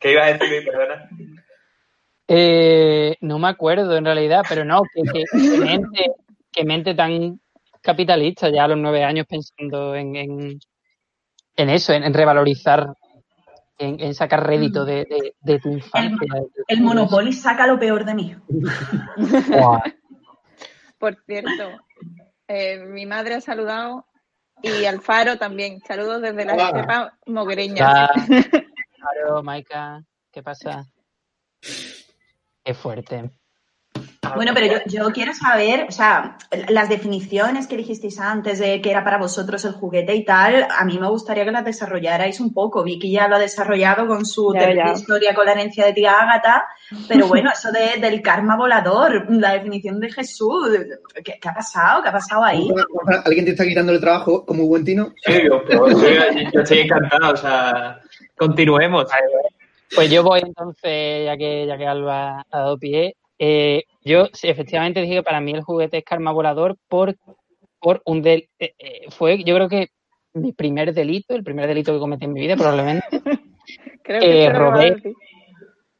[0.05, 1.09] ¿Qué ibas a decir, perdona?
[2.27, 6.11] Eh, no me acuerdo en realidad, pero no, que, que- que mente,
[6.51, 7.39] que mente tan
[7.81, 10.59] capitalista ya a los nueve años pensando en, en,
[11.55, 12.85] en eso, en, en revalorizar,
[13.79, 16.17] en, en sacar rédito de, de- de tu infancia.
[16.33, 18.35] de- El Monopoly saca lo peor de mí.
[20.99, 21.79] Por cierto,
[22.47, 24.05] eh, mi madre ha saludado
[24.61, 25.79] y Alfaro también.
[25.81, 26.67] Saludos desde la Ah.
[26.69, 28.07] estepa mogreña.
[29.25, 30.85] Claro, Maika, ¿qué pasa?
[32.63, 33.31] Qué fuerte.
[34.35, 36.37] Bueno, pero yo, yo quiero saber, o sea,
[36.69, 40.83] las definiciones que dijisteis antes de que era para vosotros el juguete y tal, a
[40.83, 42.83] mí me gustaría que las desarrollarais un poco.
[42.83, 44.93] Vicky ya lo ha desarrollado con su Ya, terrible ya.
[44.93, 46.65] historia con la herencia de tía Ágata,
[47.07, 50.69] pero bueno, eso de- del karma volador, la definición de Jesús,
[51.23, 52.01] ¿qué, qué ha pasado?
[52.03, 52.67] ¿Qué ha pasado ahí?
[53.25, 55.13] ¿Alguien te está quitando el trabajo como buen tino?
[55.23, 58.01] Sí, yo, yo- yo- yo estoy encantado, o sea,
[58.37, 59.05] continuemos.
[59.95, 63.15] Pues yo voy entonces, ya que, ya que Alba ha dado pie.
[63.39, 67.15] eh, yo sí, efectivamente dije que para mí el juguete es karma volador por,
[67.79, 69.89] por un del eh, eh, fue yo creo que
[70.33, 73.05] mi primer delito, el primer delito que cometí en mi vida probablemente.
[74.03, 75.01] Creo que Eh, robé.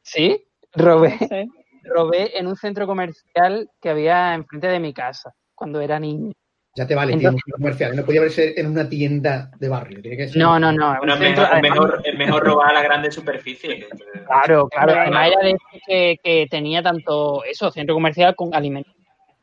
[0.02, 0.44] Sí,
[0.74, 1.48] robé, Sí.
[1.84, 6.32] robé en un centro comercial que había enfrente de mi casa cuando era niño.
[6.76, 7.96] Ya te vale, Entonces- comercial.
[7.96, 10.02] No podía ser en una tienda de barrio.
[10.02, 10.36] Tiene que ser.
[10.40, 10.96] No, no, no.
[10.98, 13.86] Bueno, es mejor, además- mejor, es mejor robar a la grande superficie.
[14.26, 14.92] Claro, claro.
[14.92, 18.92] Además era de que, que tenía tanto eso, centro comercial con alimentos,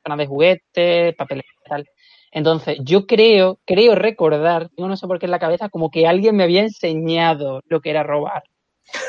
[0.04, 1.88] zonas de juguetes, papeles y tal.
[2.32, 6.08] Entonces, yo creo, creo recordar, tengo no sé por qué en la cabeza, como que
[6.08, 8.43] alguien me había enseñado lo que era robar.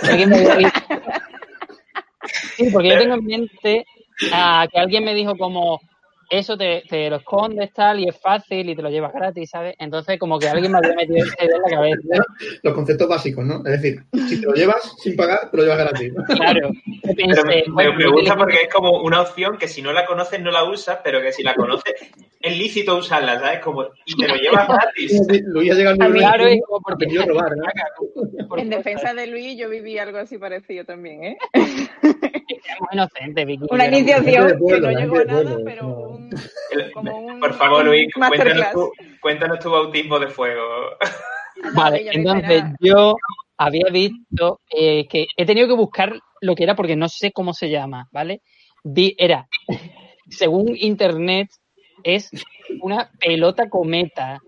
[0.03, 0.71] Alguien me había dicho-
[2.57, 3.85] Sí, porque yo tengo en mente
[4.19, 5.81] que alguien me dijo como
[6.31, 9.75] eso te, te lo escondes tal y es fácil y te lo llevas gratis, ¿sabes?
[9.79, 12.25] Entonces como que alguien me había metido esa idea en la cabeza.
[12.63, 13.57] Los conceptos básicos, ¿no?
[13.67, 16.13] Es decir, si te lo llevas sin pagar, te lo llevas gratis.
[16.29, 16.71] Claro.
[17.03, 19.83] Yo pensé, me, bueno, me yo gusta utilizo- porque es como una opción que si
[19.83, 21.95] no la conoces no la usas, pero que si la conoces
[22.41, 23.61] es lícito usarla, ¿sabes?
[23.61, 25.21] Como, y te lo llevas gratis.
[25.47, 27.65] Luis ha llegado nivel Claro, es como porque a robar, ¿no?
[28.59, 31.37] En defensa de Luis, yo viví algo así parecido también, ¿eh?
[31.55, 33.65] Éramos inocentes, Vicky.
[33.71, 36.14] Una iniciación que no llegó a nada, pero no.
[36.15, 36.31] Un,
[36.71, 40.63] El- como un, Por favor, Luis, cuéntanos tu, cuéntanos tu bautismo de fuego.
[41.75, 43.15] Vale, yo me entonces yo
[43.57, 47.55] había visto eh, que he tenido que buscar lo que era porque no sé cómo
[47.55, 48.43] se llama, ¿vale?
[48.83, 49.49] Vi, era,
[50.29, 51.49] según internet,
[52.03, 52.31] es
[52.81, 54.41] una pelota cometa.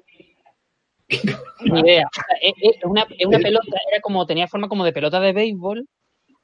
[1.60, 2.06] Ni idea.
[2.06, 5.20] O sea, es, es una, es una pelota, era como, tenía forma como de pelota
[5.20, 5.86] de béisbol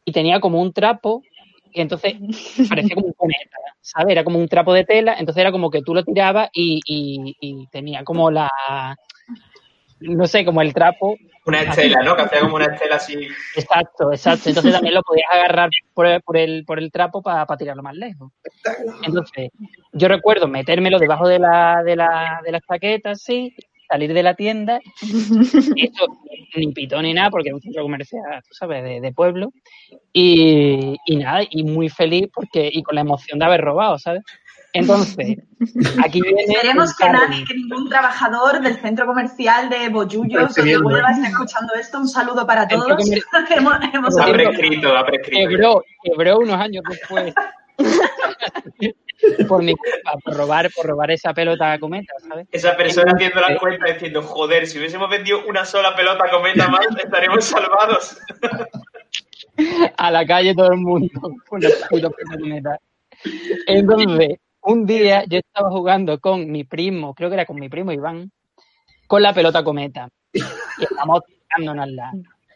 [0.04, 1.22] y tenía como un trapo
[1.72, 2.14] y entonces
[2.68, 4.12] parecía como un cometa, ¿sabes?
[4.12, 7.37] Era como un trapo de tela, entonces era como que tú lo tirabas y, y-
[7.40, 8.50] y tenía como la,
[10.00, 11.16] no sé, como el trapo.
[11.44, 12.14] Una estela, ¿no?
[12.14, 13.14] Que hacía como una estela así.
[13.56, 14.48] Exacto, exacto.
[14.48, 17.96] Entonces también lo podías agarrar por el, por el, por el trapo para tirarlo más
[17.96, 18.30] lejos.
[19.04, 19.50] Entonces,
[19.92, 23.54] yo recuerdo metérmelo debajo de la, de la, de las chaquetas, sí,
[23.92, 26.07] salir de la tienda, eso
[26.57, 29.52] ni pitón ni nada, porque es un centro comercial, tú sabes, de, de pueblo,
[30.12, 34.22] y, y nada, y muy feliz porque, y con la emoción de haber robado, ¿sabes?
[34.74, 35.37] Entonces,
[36.02, 36.42] aquí viene.
[36.48, 41.14] Esperemos que nadie, que ningún trabajador del centro comercial de Boyullos o de Huelva ¿eh?
[41.16, 41.98] esté escuchando esto.
[41.98, 42.88] Un saludo para todos.
[43.50, 45.50] hemos, hemos Ha prescrito, ha prescrito.
[45.50, 47.35] quebró, quebró unos años después.
[49.48, 52.46] Por mi culpa, por robar, por robar esa pelota cometa, ¿sabes?
[52.50, 56.87] Esa persona haciendo las cuentas diciendo, joder, si hubiésemos vendido una sola pelota cometa más,
[57.02, 58.18] estaremos salvados.
[59.96, 61.11] a la calle todo el mundo
[61.48, 61.68] puta
[62.38, 62.78] cometa.
[63.66, 67.92] Entonces, un día yo estaba jugando con mi primo, creo que era con mi primo
[67.92, 68.30] Iván,
[69.06, 70.08] con la pelota cometa.
[70.32, 70.40] Y
[70.82, 72.12] estamos tirándonosla.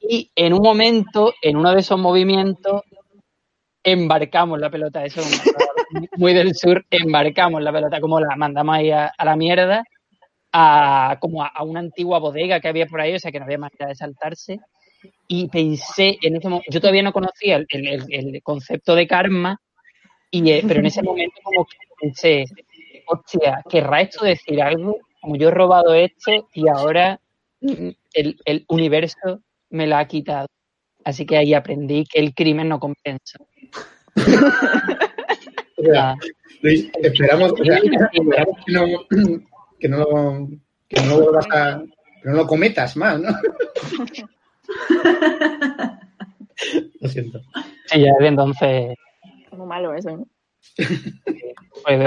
[0.09, 2.83] Y en un momento, en uno de esos movimientos,
[3.83, 5.05] embarcamos la pelota.
[5.05, 5.53] Eso es un-
[6.17, 9.85] muy del sur, embarcamos la pelota, como la mandamos ahí a, a la mierda,
[10.53, 13.45] a, como a, a una antigua bodega que había por ahí, o sea que no
[13.45, 14.59] había manera de saltarse.
[15.29, 19.61] Y pensé en ese momento, yo todavía no conocía el, el- el- concepto de karma,
[20.31, 22.45] y, eh, pero en ese momento como que pensé,
[23.07, 24.99] hostia, ¿querrá esto decir algo?
[25.21, 27.21] Como yo he robado esto y ahora
[27.61, 30.47] mm, el, el universo me la ha quitado.
[31.05, 33.39] Así que ahí aprendí que el crimen no compensa.
[35.93, 36.15] Sea,
[36.63, 38.85] Luis, esperamos, o sea, esperamos que no,
[39.81, 40.49] que no, lo-
[40.89, 41.83] que no lo vuelvas a,
[42.23, 43.31] que no lo cometas más, ¿no?
[47.01, 47.41] Lo siento.
[47.87, 48.95] sí, ya desde entonces,
[49.53, 50.27] Muy malo eso, ¿no?
[51.87, 52.03] el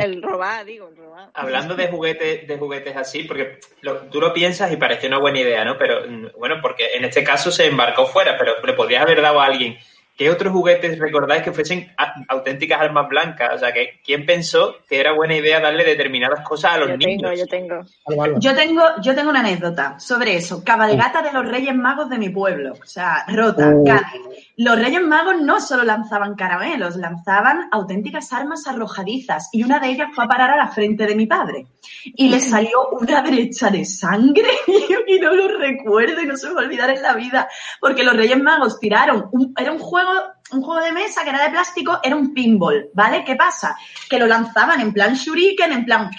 [0.00, 1.30] el, robar, digo, el robar.
[1.34, 5.40] Hablando de juguetes, de juguetes así, porque lo- tú lo piensas y parece una buena
[5.40, 5.76] idea, ¿no?
[5.78, 9.40] Pero mm, bueno, porque en este caso se embarcó fuera, pero le podrías haber dado
[9.40, 9.76] a alguien.
[10.16, 11.92] ¿Qué otros juguetes recordáis que fuesen
[12.28, 13.54] auténticas armas blancas?
[13.54, 16.96] O sea, que ¿quién pensó que era buena idea darle determinadas cosas a los Yo
[16.98, 17.32] niños?
[17.32, 18.38] tengo, yo tengo.
[18.38, 20.62] Yo tengo, yo tengo una anécdota sobre eso.
[20.64, 22.74] Cabalgata de los Reyes Magos de mi pueblo.
[22.80, 23.82] O sea, Rota, Oh.
[23.84, 24.52] Cádiz.
[24.56, 29.48] Los Reyes Magos no solo lanzaban caramelos, lanzaban auténticas armas arrojadizas.
[29.52, 31.66] Y una de ellas fue a parar a la frente de mi padre.
[32.04, 34.48] Y le salió una brecha de sangre
[35.08, 37.48] y no lo recuerdo y no se me va a olvidar en la vida.
[37.80, 40.10] Porque los Reyes Magos tiraron, un- era un juego,
[40.52, 43.24] un juego de mesa que era de plástico, era un pinball, ¿vale?
[43.24, 43.76] ¿Qué pasa?
[44.08, 46.10] Que lo lanzaban en plan shuriken, en plan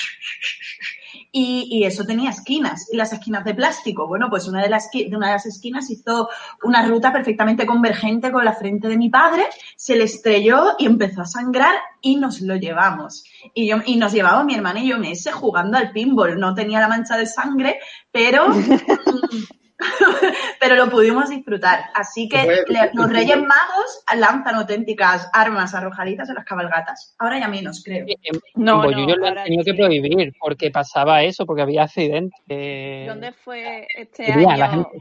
[1.37, 4.07] y, y eso tenía esquinas, y las esquinas de plástico.
[4.07, 6.29] Bueno, pues una de, las, de una de las esquinas hizo
[6.63, 9.43] una ruta perfectamente convergente con la frente de mi padre,
[9.75, 13.25] se le estrelló y empezó a sangrar y nos lo llevamos.
[13.53, 16.39] Y, yo, y nos llevaba mi hermana y yo meses jugando al pinball.
[16.39, 17.79] No tenía la mancha de sangre,
[18.13, 18.45] pero...
[20.59, 21.85] pero lo pudimos disfrutar.
[21.93, 27.15] Así que le- los Reyes Magos lanzan auténticas armas arrojadizas en las cabalgatas.
[27.19, 28.05] Ahora ya menos, creo.
[28.07, 31.61] En, No, en Bollullo no, lo han ahora tenido que prohibir porque pasaba eso, porque
[31.63, 33.07] había accidentes.
[33.07, 34.69] ¿Dónde fue este año?
[34.69, 34.97] gente.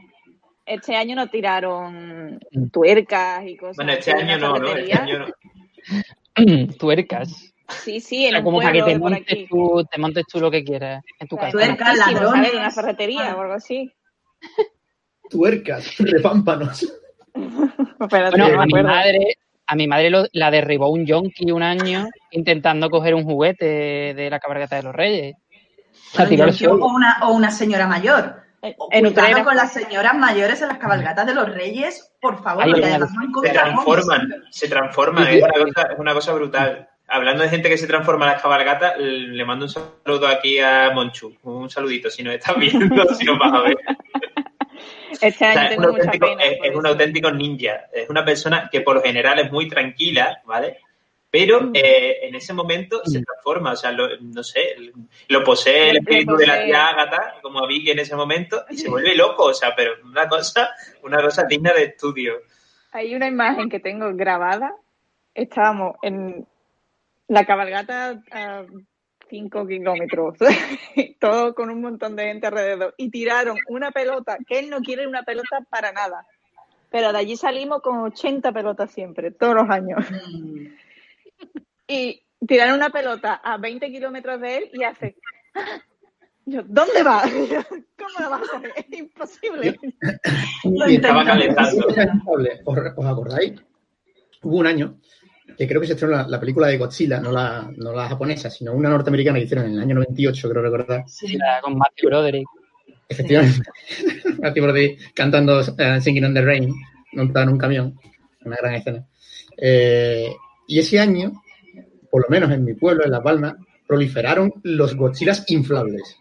[0.65, 2.69] Este año no tiraron Mm.
[2.69, 3.75] tuercas y cosas.
[3.77, 4.75] Bueno, este en año no, ¿no?
[4.75, 5.25] Este año no.
[6.79, 7.53] Tuercas.
[7.67, 11.03] Sí, sí, en como para que te montes, tú, te montes tú lo que quieras
[11.19, 11.51] en tu casa.
[11.51, 12.51] Tuercas, ladrones.
[12.51, 13.91] De una ferretería o algo así.
[15.29, 16.83] Tuercas, repámpanos.
[17.99, 21.63] Espérate, Bueno, no a mi madre, a mi madre lo- la derribó un yonki un
[21.63, 25.35] año intentando coger un juguete de la cabalgata de los reyes.
[26.17, 28.43] La tiró o, una, o una señora mayor.
[28.61, 29.43] En Cuidado Utrera.
[29.43, 33.43] con las señoras mayores en las cabalgatas de los reyes, por favor, Ay, además con
[33.45, 36.89] Se transforman, se transforman, es una cosa, es una cosa brutal.
[37.07, 40.89] Hablando de gente que se transforma en las cabalgatas, le mando un saludo aquí a
[40.95, 41.35] Monchu.
[41.43, 43.77] Un saludito, si nos estás viendo, si nos vas a ver.
[45.21, 46.43] Este O año sea, es, un tengo mucha auténtico, pena.
[46.43, 46.87] es- por es un eso.
[46.93, 47.85] auténtico ninja.
[47.93, 50.79] Es una persona que por lo general es muy tranquila, ¿vale?
[51.31, 54.75] Pero eh, en ese momento se transforma, o sea, lo- no sé,
[55.27, 58.77] lo posee el espíritu de la tía Agatha, como a Vicky en ese momento, y
[58.77, 60.69] se vuelve loco, o sea, pero una cosa,
[61.03, 62.35] una cosa digna de estudio.
[62.93, 64.73] Hay una imagen que tengo grabada.
[65.33, 66.47] Estábamos en
[67.27, 68.63] la cabalgata a
[69.35, 70.37] 5 kilómetros,
[71.19, 75.07] todo con un montón de gente alrededor, y tiraron una pelota, que él no quiere
[75.07, 76.25] una pelota para nada.
[76.89, 80.05] Pero de allí salimos con 80 pelotas siempre, todos los años.
[80.09, 80.67] Mm.
[81.87, 85.17] Y tiraron una pelota a 20 kilómetros de él y hace...
[86.45, 87.23] Yo, ¿dónde va?
[87.51, 87.61] Yo,
[87.97, 88.71] ¿Cómo la vas a coger?
[88.75, 89.79] Es imposible.
[90.87, 91.89] Estaba calentando.
[91.89, 92.61] Es lamentable.
[92.63, 93.53] ¿Os, os acordáis?
[94.43, 94.97] Hubo un año
[95.57, 98.49] que creo que se estrenó la, la película de Godzilla, no la, no la japonesa,
[98.49, 101.03] sino una norteamericana que hicieron en el año 98, creo recordar.
[101.07, 101.35] Sí.
[101.35, 102.47] Era con Matthew Broderick.
[103.07, 103.61] Efectivamente.
[104.41, 106.73] Matthew Broderick cantando eh, Singing on the Rain,
[107.13, 107.99] montado en un camión.
[108.43, 109.05] Una gran escena.
[109.57, 110.29] Eh,
[110.67, 111.41] y ese año,
[112.09, 116.17] por lo menos en mi pueblo, en La Palma, proliferaron los Godzillas inflables.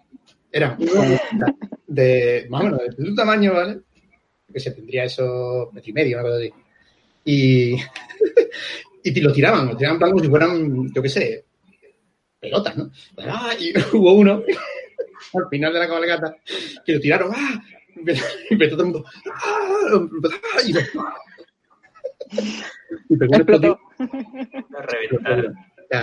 [0.53, 1.21] Eran unos
[1.87, 3.81] de, más o menos, de tu tamaño, ¿vale?
[4.53, 6.53] Que se tendría eso metro y medio, una cosa así.
[7.25, 7.77] Y,
[9.05, 11.45] y lo tiraban, lo tiraban como si fueran, yo qué sé,
[12.41, 12.91] pelotas, ¿no?
[13.19, 14.43] Ah, y hubo uno
[15.35, 16.37] al final de la cabalgata
[16.85, 17.63] que lo tiraron, ¡ah!
[17.95, 19.89] Y empezó, y empezó todo el mundo, ¡ah!
[19.93, 20.61] Empezó, ¡ah!
[20.67, 20.73] Y,
[23.11, 23.79] y pegó un Explotó.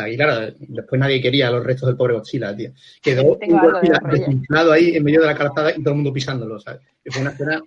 [0.08, 2.72] Y claro, después nadie quería los restos del pobre Godzilla, tío.
[3.02, 4.28] Quedó Tengo un de Godzilla Reyes.
[4.28, 6.82] desinflado ahí en medio de la calzada y todo el mundo pisándolo, ¿sabes?
[7.04, 7.62] Y fue una escena,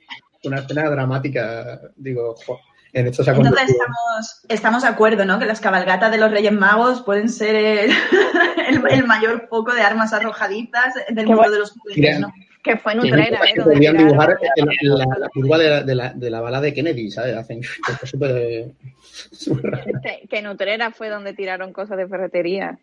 [0.44, 2.60] una escena dramática, digo, jo,
[2.94, 5.38] en esto se ha Entonces estamos, estamos de acuerdo, ¿no?
[5.38, 7.90] Que las cabalgatas de los Reyes Magos pueden ser el,
[8.68, 12.32] el- el mayor foco de armas arrojadizas del Qué mundo de los juguetes, ¿no?
[12.62, 13.60] Que fue en Utrera, ¿eh?
[13.62, 17.10] podrían dibujar la, la- la curva de la, de, la, de la bala de Kennedy,
[17.10, 17.36] ¿sabes?
[17.36, 17.60] Hacen
[18.04, 18.70] súper
[19.02, 19.84] súper raro.
[20.30, 22.78] Que, en Utrera fue donde tiraron cosas de ferretería.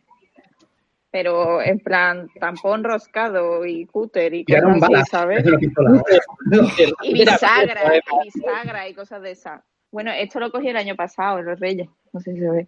[1.09, 5.09] Pero en plan, tampón roscado y cúter y Tiraron cosas así, balas.
[5.09, 5.45] ¿sabes?
[7.03, 9.61] Y bisagra, y bisagra y cosas de esas.
[9.91, 11.89] Bueno, esto lo cogí el año pasado en Los Reyes.
[12.13, 12.67] No sé si se ve.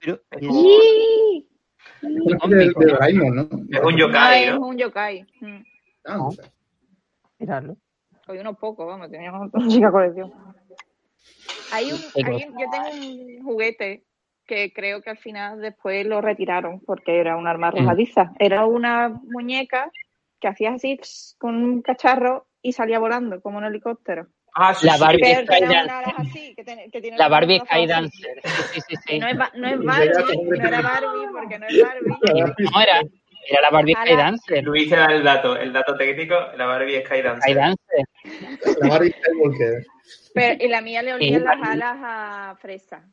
[0.00, 1.48] Pero, ¡Sí!
[2.00, 3.42] Es especie de, de Doraemon, ¿no?
[3.70, 4.66] Es un yokai, es ¿no?
[4.66, 5.26] un yokai.
[5.40, 5.62] Mm.
[6.04, 6.44] Ah, o sea,
[7.38, 7.76] mirarlo.
[8.26, 10.32] Cogí unos pocos, vamos, teníamos una chica colección.
[11.70, 14.04] Hay un, hay un- yo tengo un juguete
[14.46, 18.32] que creo que al final después lo retiraron porque era un arma arrojadiza.
[18.38, 19.90] Era una muñeca
[20.40, 20.98] que hacías así
[21.38, 24.28] con un cacharro y salía volando como un helicóptero.
[24.54, 25.00] Ah, sí, La sí.
[25.00, 27.86] Barbie que, ten- que tiene La Barbie brazos Sky así.
[27.86, 28.40] Dancer.
[28.44, 28.96] Sí, sí, sí.
[29.06, 29.18] sí.
[29.18, 30.08] No es, no es Barbie,
[30.58, 32.54] no era Barbie porque no es Barbie.
[32.72, 33.00] No, era,
[33.48, 34.22] era la Barbie Sky Ala.
[34.22, 34.64] Dancer.
[34.64, 37.42] Luis te da el dato, el dato técnico, la Barbie Sky Dancer.
[37.42, 38.78] Sky Dancer.
[38.80, 39.86] la Barbie Skywalker.
[40.34, 43.04] Pero, y la mía le olían Sí, las alas a fresa.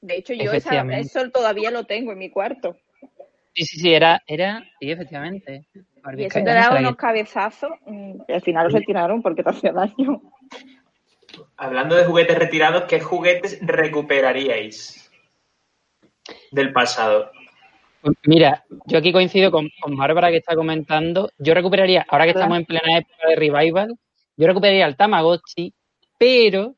[0.00, 2.76] De hecho, yo esa, eso todavía lo tengo en mi cuarto.
[3.54, 5.66] Sí, sí, sí, era, era, sí, efectivamente.
[6.02, 9.72] Barbie Y eso te daba unos cabezazos y al final lo retiraron porque te hacía
[9.72, 10.20] daño.
[11.56, 15.10] Hablando de juguetes retirados, ¿qué juguetes recuperaríais
[16.50, 17.30] del pasado?
[18.24, 21.30] Mira, yo aquí coincido con, con Bárbara que está comentando.
[21.38, 23.94] Yo recuperaría, ahora que estamos en plena época de revival,
[24.36, 25.74] yo recuperaría el Tamagotchi,
[26.18, 26.74] pero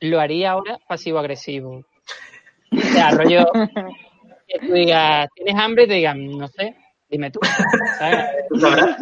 [0.00, 1.84] lo haría ahora pasivo-agresivo.
[2.72, 3.46] O sea, rollo
[4.48, 5.84] que tú digas, ¿tienes hambre?
[5.84, 6.76] Y te digan, no sé,
[7.14, 7.40] dime tú.
[7.98, 8.24] ¿sabes?
[8.48, 8.96] ¿Tú sabrás?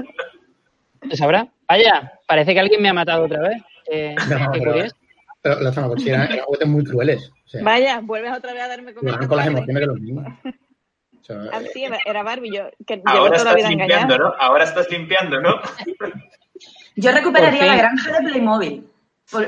[1.10, 1.46] ¿Tú sabrás?
[1.68, 3.62] Vaya, parece que alguien me ha matado otra vez.
[3.90, 4.96] Eh, No, qué pero- curioso.
[5.44, 7.30] Pero los Tamagotchi eran, eran juguetes muy crueles.
[7.44, 10.24] O sea, Vaya, vuelves otra vez a darme jugaban con las emociones de los niños.
[10.44, 14.18] O sea, Ah, sí, era Barbie, yo que Ahora toda la estás vida limpiando, engañada.
[14.18, 14.34] ¿no?
[14.38, 15.54] Ahora estás limpiando, ¿no?
[16.96, 18.86] Yo recuperaría la granja de Playmobil.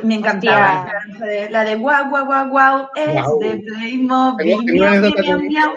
[0.02, 0.58] Me encantaba.
[0.84, 3.06] La granja de- La de guau, guau, guau, guau, es
[3.40, 4.56] de Playmobil.
[4.72, 5.72] Miau, miau, miau.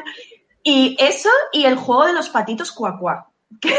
[0.68, 3.28] Y eso y el juego de los patitos cuacuá.
[3.62, 3.70] Que,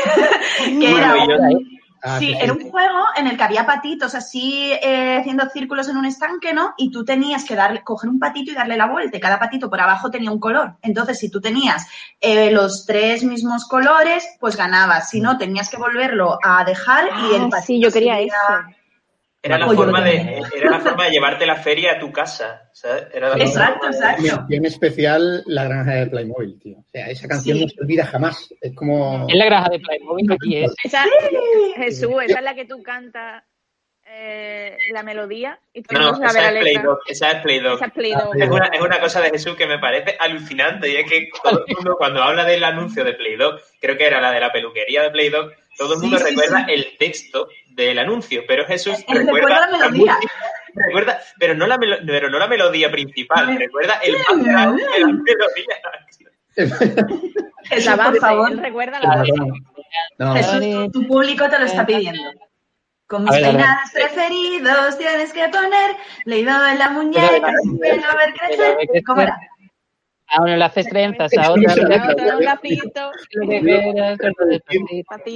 [0.80, 5.18] que era un, Ah, Sí, era un juego en el que había patitos así eh,
[5.18, 6.74] haciendo círculos en un estanque, ¿no?
[6.76, 9.16] Y tú tenías que darle, coger un patito y darle la vuelta.
[9.16, 10.76] Y cada patito por abajo tenía un color.
[10.82, 11.86] Entonces, si tú tenías
[12.20, 15.11] eh, los tres mismos colores, pues ganabas.
[15.11, 18.34] Si no, tenías que volverlo a dejar y el Ah, patito sí, yo quería eso.
[19.41, 22.68] Era la, Oye, forma de, era la forma de llevarte la feria a tu casa.
[22.72, 23.07] ¿sabes?
[23.14, 24.22] Era la Exacto, exacto.
[24.22, 26.78] Mención especial La Granja de Playmobil, tío.
[26.78, 27.64] O sea, esa canción Sí.
[27.64, 28.53] no se olvida jamás.
[28.61, 29.26] Es como...
[29.28, 30.74] Es la granja de Playmobil aquí es.
[30.82, 31.05] Esa,
[31.76, 33.45] Jesús, esa es la que tú cantas
[34.11, 36.76] eh, la melodía y tú No, no, esa la es Play.
[36.78, 37.74] Dog, esa es Play Dog.
[37.76, 38.34] Esa es Play-Doh.
[38.34, 41.64] Es una, es una cosa de Jesús que me parece alucinante y es que todo
[41.66, 44.51] el mundo cuando habla del anuncio de Play Dog, creo que era la de la
[44.51, 46.72] peluquería de Play Dog, todo el mundo sí, recuerda sí.
[46.72, 50.18] el texto del anuncio, pero Jesús Él recuerda, recuerda la melodía.
[50.74, 55.07] recuerda, pero no la melo- pero no la melodía principal, recuerda el background de la
[55.07, 55.76] melodía.
[57.64, 58.57] Jesús, por favor.
[58.57, 59.33] recuerda la base.
[60.18, 60.35] no.
[60.35, 62.22] Jesús, tu, tu público te lo está pidiendo.
[63.07, 68.76] Con mis peinados preferidos tienes que poner leído en la muñeca, ver crecer.
[69.07, 69.39] ¿Cómo era?
[70.31, 73.47] A uno le haces trenzas, a otra le otra, un lacito, otro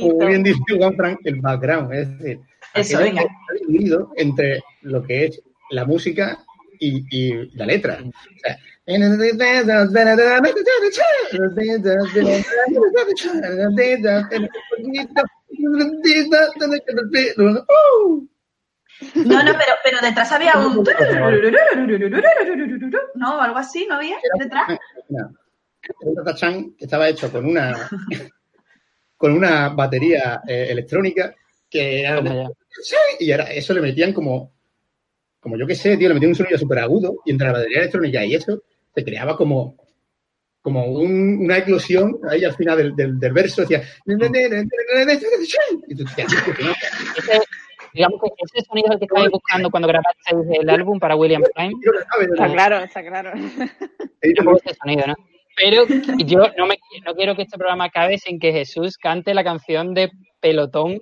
[0.01, 1.93] como bien dice Juan Frank, el background.
[1.93, 2.41] Es decir,
[2.75, 3.23] Eso, venga.
[3.23, 3.35] está
[3.67, 6.45] dividido entre lo que es la música
[6.79, 7.99] y, y la letra.
[8.03, 8.59] O sea,
[19.15, 20.85] No, no, pero, pero detrás había un...
[23.15, 24.17] No, algo así, ¿no había?
[24.39, 24.79] Detrás.
[26.79, 27.89] Que estaba hecho con una
[29.17, 31.35] con una batería eh, electrónica
[31.69, 32.21] que era
[33.19, 34.53] y era, eso le metían como
[35.41, 37.79] como yo qué sé, tío, le metían un sonido súper agudo y entre la batería
[37.79, 38.63] electrónica y eso
[38.95, 39.77] se creaba como
[40.61, 43.83] como un- una eclosión ahí al final del, del, del verso decía
[45.89, 46.25] y tú, tío,
[46.65, 46.73] no,
[47.17, 47.41] Ese,
[47.93, 51.43] digamos que ese sonido es el que estabais buscando cuando grabasteis el álbum para William
[51.55, 51.75] Prime.
[52.33, 53.33] Está claro, está claro.
[53.37, 55.15] Yo pongo ese sonido, ¿no?
[55.57, 55.85] Pero
[56.19, 59.93] yo no, me, no quiero que este programa acabe sin que Jesús cante la canción
[59.95, 60.99] de Pelotón.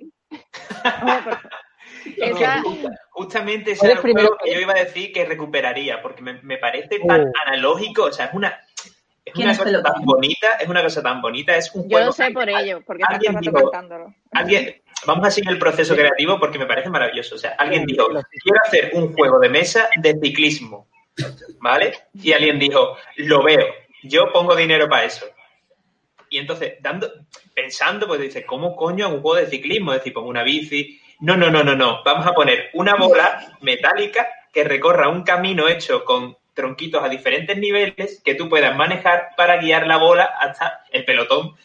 [2.17, 2.63] Esa,
[3.11, 4.27] Justamente ese ¿Cuál era es el primero?
[4.27, 7.31] juego que yo iba a decir que recuperaría, porque me, me parece tan Oh.
[7.45, 8.59] analógico, o sea, es una,
[9.23, 9.93] es ¿Quién una es cosa Pelotón?
[9.93, 12.05] tan bonita, es una cosa tan bonita, es un yo juego...
[12.07, 14.15] lo sé por ello, porque Alguien dijo- cantándolo.
[14.31, 17.35] Alguien, vamos a seguir el proceso creativo porque me parece maravilloso.
[17.35, 20.87] O sea, alguien dijo, quiero hacer un juego de mesa de ciclismo,
[21.59, 21.93] ¿vale?
[22.13, 23.65] Y alguien dijo, lo veo,
[24.03, 25.25] yo pongo dinero para eso.
[26.29, 27.11] Y entonces, dando,
[27.53, 29.91] pensando, pues dice, ¿cómo coño un juego de ciclismo?
[29.91, 30.99] Es decir, pongo una bici.
[31.19, 32.03] No, no, no, no, no.
[32.03, 37.57] Vamos a poner una bola metálica que recorra un camino hecho con tronquitos a diferentes
[37.57, 41.55] niveles que tú puedas manejar para guiar la bola hasta el pelotón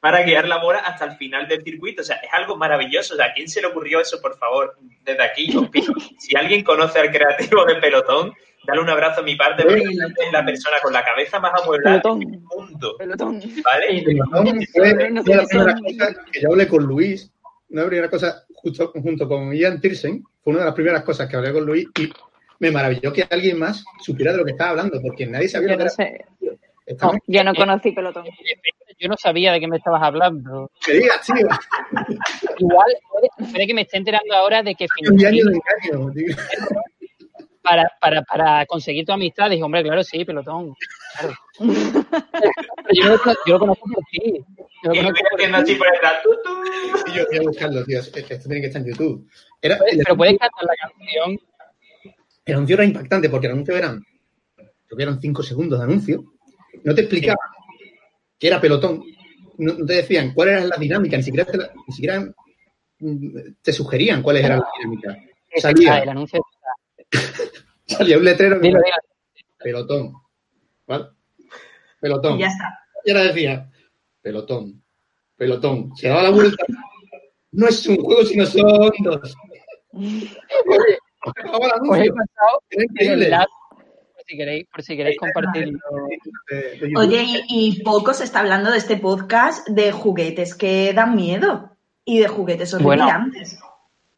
[0.00, 2.02] para guiar la bola hasta el final del circuito.
[2.02, 3.14] O sea, es algo maravilloso.
[3.14, 4.76] O sea, ¿a quién se le ocurrió eso, por favor?
[5.04, 5.92] Desde aquí os pido.
[6.18, 8.32] Si alguien conoce al creativo de Pelotón,
[8.66, 12.00] dale un abrazo a mi parte porque es la persona con la cabeza más amueblada
[12.02, 12.20] Pelotón.
[12.20, 12.96] del mundo.
[12.98, 13.40] Pelotón.
[13.64, 14.02] ¿Vale?
[14.04, 17.32] Pelotón fue No fue la sé, primera son- cosa que yo hablé con Luis.
[17.70, 21.36] Una primera cosa, justo junto con Ian Tirsen, fue una de las primeras cosas que
[21.36, 22.08] hablé con Luis y
[22.60, 25.72] me maravilló que alguien más supiera de lo que estaba hablando, porque nadie sabía Yo
[25.72, 25.90] lo que no era.
[25.90, 26.24] sé.
[26.86, 28.24] Estamos- Yo no conocí pelotón.
[29.00, 30.70] Yo no sabía de qué me estabas hablando.
[30.84, 31.46] Que digas, tío,
[32.58, 32.86] Igual,
[33.52, 35.52] puede, que me esté enterando ahora de que un año de
[35.92, 36.12] engaño.
[36.12, 36.36] tío.
[37.62, 40.74] para, para, para conseguir tu amistad, dije, hombre, claro, sí, pelotón.
[41.18, 41.34] Claro.
[41.58, 44.44] Pero yo, lo, yo lo conozco por ti.
[44.82, 45.70] Yo lo Y conozco por haciendo ti.
[45.72, 46.12] así por detrás.
[47.06, 48.00] Y yo voy a buscarlo, tío.
[48.00, 49.28] Esto tiene que estar en YouTube.
[49.62, 51.38] Era, Pero- el, Pero puedes cantar la canción.
[52.46, 54.02] el anuncio era impactante porque el anuncio eran,
[54.56, 56.24] creo que eran cinco segundos de anuncio.
[56.84, 57.38] No te explicaban
[58.38, 59.04] qué era pelotón.
[59.58, 62.20] No, no te decían cuál era la dinámica, ni siquiera te, la- ni siquiera
[63.00, 63.28] mm,
[63.62, 65.16] te sugerían cuáles eran las dinámicas.
[65.18, 66.40] Ah, Salía, el anuncio.
[67.86, 68.94] salía un letrero que Dilo, decía,
[69.34, 69.48] dilo.
[69.58, 70.12] pelotón.
[70.86, 71.04] ¿Vale?
[72.00, 72.36] Pelotón.
[72.38, 72.78] Y ya está.
[73.04, 73.70] Y ahora decía,
[74.22, 74.82] pelotón,
[75.36, 75.96] pelotón.
[75.96, 76.64] Se daba la vuelta.
[77.52, 78.62] No es un juego, sino son
[79.02, 79.36] dos.
[81.20, 82.14] Acababa el Os he anuncio.
[82.14, 83.30] pasado Era el increíble.
[84.28, 85.78] Si queréis, por si queréis compartirlo.
[86.96, 91.76] Oye, y, y poco se está hablando de este podcast de juguetes que dan miedo
[92.04, 93.04] y de juguetes Bueno.
[93.04, 93.58] horripilantes.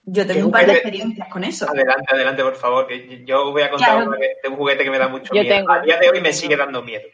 [0.02, 1.68] Yo ¿Qué tengo un par de experiencias con eso.
[1.70, 2.86] Adelante, adelante, por favor.
[2.88, 4.08] Que yo voy a contar Claro.
[4.10, 5.54] una de de un juguete que me da mucho Yo miedo.
[5.56, 5.70] tengo.
[5.72, 7.04] A día de hoy me sigue dando miedo.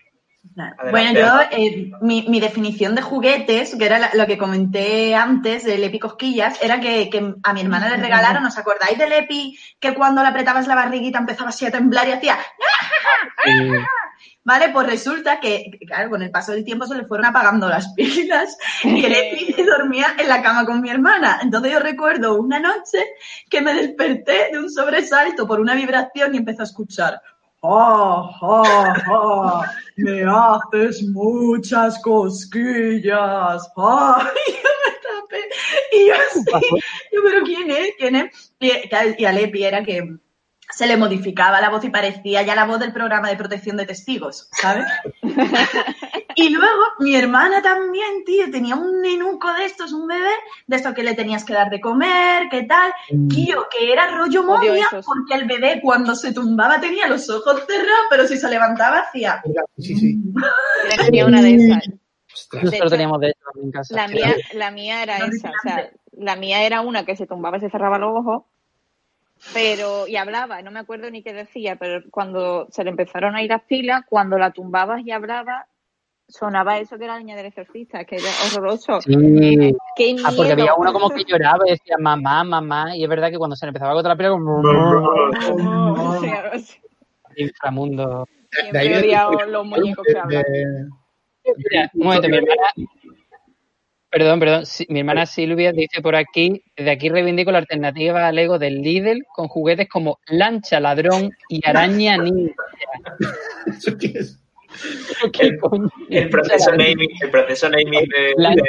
[0.90, 5.64] Bueno, yo, eh, mi, mi definición de juguetes, que era la- lo que comenté antes
[5.64, 9.58] del Epi Cosquillas, era que, que a mi hermana le regalaron, ¿os acordáis del Epi
[9.80, 12.38] que cuando le apretabas la barriguita empezaba así a temblar y hacía?
[14.44, 14.68] ¿Vale?
[14.68, 17.88] Pues resulta que, que, claro, con el paso del tiempo se le fueron apagando las
[17.94, 21.40] pilas y el Epi dormía en la cama con mi hermana.
[21.42, 22.98] Entonces yo recuerdo una noche
[23.50, 27.20] que me desperté de un sobresalto por una vibración y empecé a escuchar.
[27.68, 29.72] ¡Ah, ah, ah!
[29.96, 33.68] Me haces muchas cosquillas.
[33.76, 34.30] ¡Ah!
[34.46, 35.48] Y yo me tapé.
[35.92, 36.66] Y yo así,
[37.12, 37.88] yo, ¿pero quién es?
[37.98, 38.54] ¿Quién es?
[38.60, 38.70] Y,
[39.18, 40.16] y al Epi era que
[40.70, 43.86] se le modificaba la voz y parecía ya la voz del programa de protección de
[43.86, 44.86] testigos, ¿sabes?
[46.38, 50.34] y luego mi hermana también, tío, tenía un nenuco de estos, un bebé,
[50.66, 52.92] de estos que le tenías que dar de comer, ¿qué tal?
[53.28, 55.06] Tío, que era rollo momia, esos.
[55.06, 59.42] porque el bebé cuando se tumbaba tenía los ojos cerrados, pero si se levantaba hacía...
[59.78, 60.18] Sí, sí.
[61.06, 61.88] Tenía una de esas.
[62.34, 62.64] Ostras.
[62.64, 63.94] Nosotros hecho, teníamos de eso en casa.
[63.94, 67.56] La mía, la mía era esa, o sea, la mía era una que se tumbaba
[67.56, 68.42] y se cerraba los ojos,
[69.52, 73.42] pero, y hablaba, no me acuerdo ni qué decía, pero cuando se le empezaron a
[73.42, 75.66] ir las pilas, cuando la tumbabas y hablaba,
[76.28, 79.00] sonaba eso que era la niña del exorcista, que era horroroso.
[79.00, 79.10] Sí.
[79.12, 79.16] Qué
[80.14, 80.26] miedo.
[80.26, 83.38] Ah, porque había uno como que lloraba y decía mamá, mamá, y es verdad que
[83.38, 86.52] cuando se le empezaba a agotar la pila, como O sea,
[87.36, 88.26] inframundo.
[88.50, 90.44] Siempre De ahí de- los muñecos que hablan.
[91.56, 92.62] Mira, un momento, mi hermana.
[94.10, 94.64] Perdón, perdón.
[94.88, 99.24] mi hermana Silvia dice por aquí: desde aquí reivindico la alternativa al Lego del Lidl
[99.34, 102.54] con juguetes como lancha, ladrón y araña ninja.
[103.66, 104.40] ¿Eso qué es?
[105.32, 105.88] ¿Qué coño?
[106.10, 108.62] El proceso naming, el proceso naming de, La- de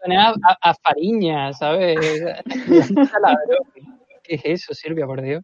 [0.00, 1.98] suena a, a fariña, ¿sabes?
[4.22, 5.42] ¿Qué es eso, Silvia, por Dios?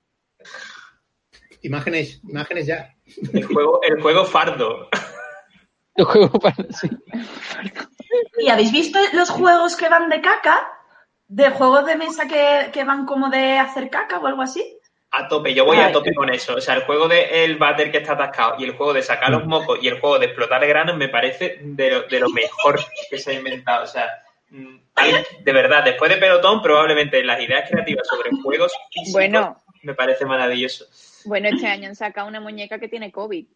[1.62, 2.95] Imágenes, imágenes ya.
[3.33, 4.89] El juego, el juego fardo.
[5.97, 6.57] Los juegos para.
[6.73, 6.91] sí.
[8.39, 10.69] ¿Y habéis visto los juegos que van de caca?
[11.29, 14.77] ¿De juegos de mesa que, que van como de hacer caca o algo así?
[15.17, 16.55] A tope, yo voy a tope con eso.
[16.57, 19.31] O sea, el juego de el váter que está atascado y el juego de sacar
[19.31, 22.81] los mocos y el juego de explotar granos me parece de lo, de lo mejor
[23.11, 23.85] que se ha inventado.
[23.85, 24.07] O sea,
[24.51, 24.77] mm,
[25.45, 29.57] de verdad, después de Pelotón, probablemente las ideas creativas sobre juegos físicos Bueno.
[29.83, 30.87] me parece maravilloso.
[31.27, 33.47] Bueno, este año han sacado una muñeca que tiene COVID.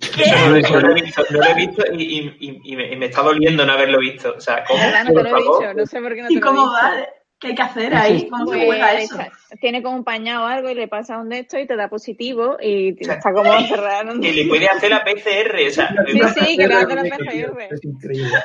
[0.00, 2.76] No, lo he- no lo he visto, no lo he visto y, y- y- y
[2.76, 4.34] me, y me está doliendo no haberlo visto.
[4.36, 4.80] O sea, ¿cómo?
[4.80, 5.04] ¿Verdad?
[5.04, 6.62] No te lo he dicho, no sé por qué no te ¿Y lo he cómo
[6.62, 6.72] dicho.
[6.72, 7.06] va?
[7.42, 8.28] ¿Qué hay que hacer ahí?
[8.30, 9.14] ¿Cómo se Pues, juega eso?
[9.16, 9.30] echa-
[9.60, 11.88] tiene como un pañado o algo y le pasa un de esto y te da
[11.88, 15.66] positivo y te- está como un- Que le puede hacer la PCR.
[15.66, 17.68] O sea, Sí, sí, que le hace la PCR.
[17.70, 18.30] Es increíble.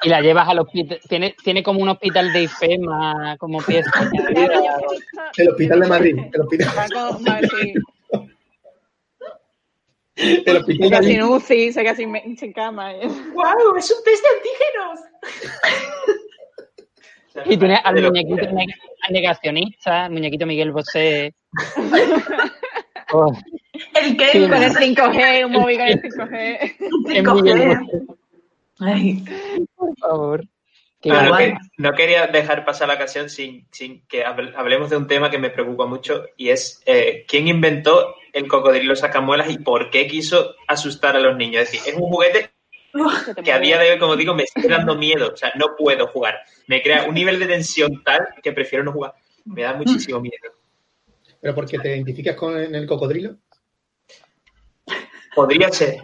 [0.00, 1.00] Y la llevas al hospital.
[1.08, 3.90] Tiene, tiene como un hospital de IFEMA, como pieza.
[5.36, 6.16] El hospital de Madrid.
[6.32, 6.74] El hospital, de
[10.90, 11.14] casi Madrid.
[11.16, 12.92] en UCI, se casi en sin cama.
[13.32, 13.76] ¡Guau!
[13.76, 15.00] ¡Es un test de antígenos!
[17.44, 21.34] Y tiene al muñequito al negacionista, al muñequito Miguel Bosé.
[23.10, 23.32] Oh,
[23.94, 26.58] El que Sí, Con el 5G, un móvil con el 5G.
[26.60, 27.78] es Miguel Bosé,
[28.80, 29.24] Ay,
[29.74, 30.44] por favor.
[31.04, 31.52] No, guay.
[31.52, 35.30] que- no quería dejar pasar la ocasión sin, sin que hable- hablemos de un tema
[35.30, 40.06] que me preocupa mucho y es eh, quién inventó el cocodrilo sacamuelas y por qué
[40.06, 41.62] quiso asustar a los niños.
[41.62, 42.50] Es decir, es un juguete
[43.44, 45.32] que a día de hoy, como digo, me sigue dando miedo.
[45.32, 46.40] O sea, no puedo jugar.
[46.66, 49.14] Me crea un nivel de tensión tal que prefiero no jugar.
[49.44, 50.52] Me da muchísimo miedo.
[51.40, 53.36] Pero porque te identificas con el cocodrilo.
[55.34, 55.96] Podría ser.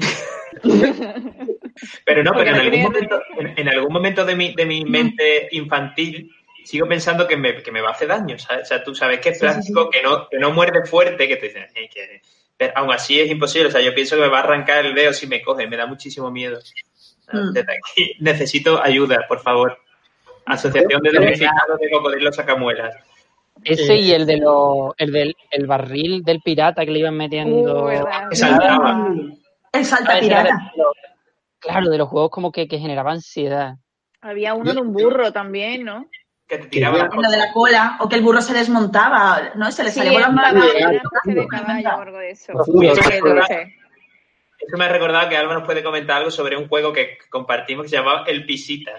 [2.05, 4.85] Pero no, Porque pero en algún momento, en, en algún momento de mi, de mi
[4.85, 6.31] mente infantil
[6.65, 8.39] sigo pensando que me, que me va a hacer daño.
[8.39, 8.63] ¿sabes?
[8.63, 11.29] O sea, tú sabes que es Sí, sí, plástico, que no, que no muerde fuerte,
[11.29, 12.23] que te dicen, "Eh, que-".
[12.57, 13.69] Pero aún así es imposible.
[13.69, 15.67] O sea, yo pienso que me va a arrancar el dedo si me coge.
[15.67, 16.61] Me da muchísimo miedo.
[16.61, 16.75] Sea,
[17.33, 17.53] Mm.
[17.55, 19.79] Desde aquí necesito ayuda, por favor.
[20.45, 22.95] Asociación de damnificados de cocodrilos sacamuelas.
[23.65, 27.87] Ese y el de los, el del el barril del pirata que le iban metiendo.
[27.87, 29.09] Uh, saltaba.
[29.73, 30.73] el salta Ah, pirata.
[31.61, 33.77] claro, de los juegos como que, que generaba ansiedad.
[34.21, 36.05] Había uno de un burro también, ¿no?
[36.47, 39.73] Que te tiraba las Lo de la cola, o que el burro se desmontaba, ¿no?
[39.73, 42.53] Se le Sí, salía volando la de eso.
[44.77, 47.91] Me ha recordado que Alba nos puede comentar algo sobre un juego que compartimos que
[47.91, 48.93] se llamaba El Pisita.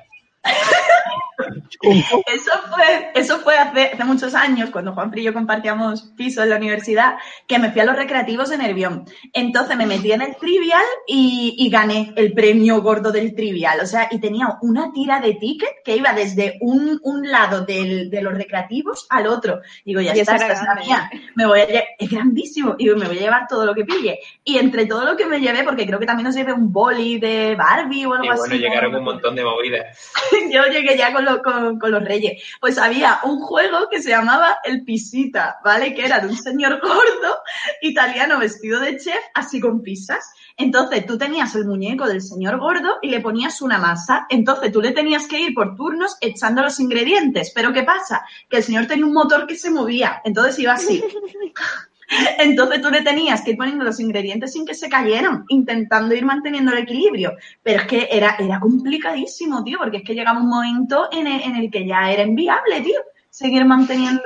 [1.81, 6.49] Eso fue, eso fue hace, hace muchos años, cuando Juan y yo compartíamos piso en
[6.49, 7.15] la universidad,
[7.45, 9.05] que me fui a los recreativos de Nervión.
[9.33, 13.79] Entonces me metí en el trivial y, y gané el premio gordo del trivial.
[13.81, 18.09] O sea, y tenía una tira de ticket que iba desde un, un lado del-
[18.09, 19.59] de los recreativos al otro.
[19.83, 21.09] Digo, ya Y está, esta es la mía.
[21.35, 22.75] Me voy a lle- es grandísimo.
[22.79, 24.19] Y me voy a llevar todo lo que pille.
[24.43, 27.19] Y entre todo lo que me llevé, porque creo que también nos llevé un boli
[27.19, 28.39] de Barbie o algo Y así.
[28.39, 28.61] bueno, ¿no?
[28.61, 30.13] llegaron un montón de movidas.
[30.51, 31.41] yo llegué ya con, lo-
[31.89, 32.41] los reyes.
[32.59, 35.93] Pues había un juego que se llamaba El Pisita, ¿vale?
[35.93, 37.39] Que era de un señor gordo
[37.81, 40.31] italiano vestido de chef, así con pizzas.
[40.57, 44.25] Entonces tú tenías el muñeco del señor gordo y le ponías una masa.
[44.29, 47.51] Entonces tú le tenías que ir por turnos echando los ingredientes.
[47.53, 48.25] Pero ¿qué pasa?
[48.49, 50.21] Que el señor tenía un motor que se movía.
[50.23, 51.03] Entonces iba así.
[52.39, 56.25] Entonces tú le tenías que ir poniendo los ingredientes sin que se cayeran, intentando ir
[56.25, 57.33] manteniendo el equilibrio.
[57.63, 61.41] Pero es que era, era complicadísimo, tío, porque es que llegaba un momento en el,
[61.41, 62.99] en el que ya era inviable, tío,
[63.29, 64.23] seguir manteniendo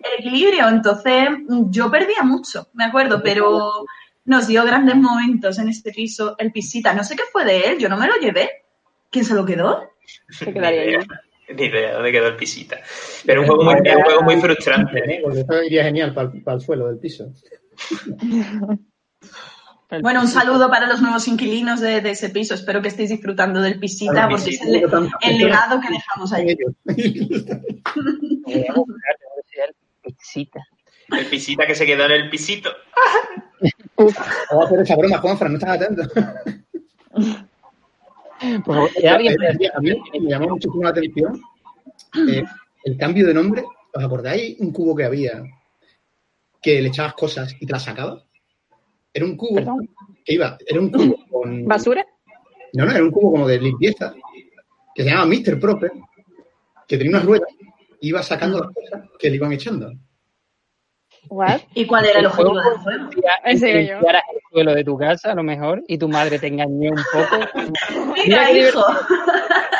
[0.00, 0.68] el equilibrio.
[0.68, 3.84] Entonces mm, yo perdía mucho, me acuerdo, pero
[4.24, 6.94] nos dio grandes momentos en este piso, el pisita.
[6.94, 8.64] No sé qué fue de él, yo no me lo llevé.
[9.10, 9.90] ¿Quién se lo quedó?
[10.28, 11.06] Se quedaría idea,
[11.54, 12.78] Ni idea dónde quedó el pisita.
[13.26, 14.98] Pero un juego muy, es un juego muy frustrante.
[14.98, 15.20] ¿eh?
[15.22, 17.32] Porque eso iría genial para el, suelo del piso.
[20.02, 22.54] Bueno, un saludo para los nuevos inquilinos de, de ese piso.
[22.54, 26.50] Espero que estéis disfrutando del pisita, porque es el, el legado que dejamos ahí.
[26.50, 26.56] Eh,
[30.06, 30.60] el Pisita.
[31.08, 32.70] El pisita que se quedó en el pisito.
[33.96, 36.02] Vamos a hacer esa broma, Juanfran, no estás atento.
[38.64, 41.40] Por favor, ya alguien puede Eh, A mí me llamó muchísimo la atención
[42.28, 42.42] eh,
[42.84, 43.64] el cambio de nombre.
[43.92, 45.42] ¿Os acordáis un cubo que había
[46.62, 48.24] que le echabas cosas y te las sacabas?
[49.12, 49.88] Era un cubo Perdón.
[50.24, 51.64] que iba, era un cubo con.
[51.66, 52.06] ¿Basura?
[52.74, 54.14] No, no, era un cubo como de limpieza
[54.94, 55.58] que se llamaba Mr.
[55.58, 55.90] Proper,
[56.86, 57.48] que tenía unas ruedas
[58.00, 59.92] y iba sacando las cosas que le iban echando.
[61.28, 61.60] ¿What?
[61.74, 63.10] ¿Y cuál era el objetivo del juego?
[63.44, 63.58] el
[64.52, 68.14] suelo de tu casa, a lo mejor, y tu madre te engañó un poco.
[68.24, 68.84] Mira, hijo.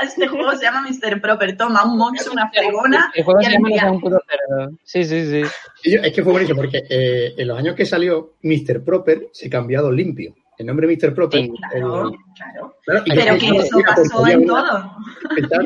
[0.03, 1.21] Este juego se llama Mr.
[1.21, 1.59] Proper.
[1.59, 3.13] Toma un mocho, una fregona.
[3.15, 4.71] El juego y se llama un puto cerdo.
[4.83, 5.91] Sí, sí, sí.
[5.91, 8.83] Yo- es que fue buenísimo porque eh, en los años que salió Mr.
[8.83, 10.35] Proper se cambió a limpio.
[10.57, 11.15] El nombre Mr.
[11.15, 11.43] Proper.
[11.43, 12.75] Sí, Claro, el- claro.
[12.83, 15.59] claro, Pero que eso pasó en una- todo.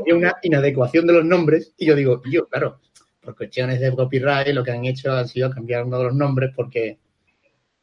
[0.00, 2.78] había una inadecuación de los nombres y yo digo, yo, claro,
[3.22, 6.50] por cuestiones de copyright lo que han hecho ha sido cambiar uno de los nombres
[6.54, 6.98] porque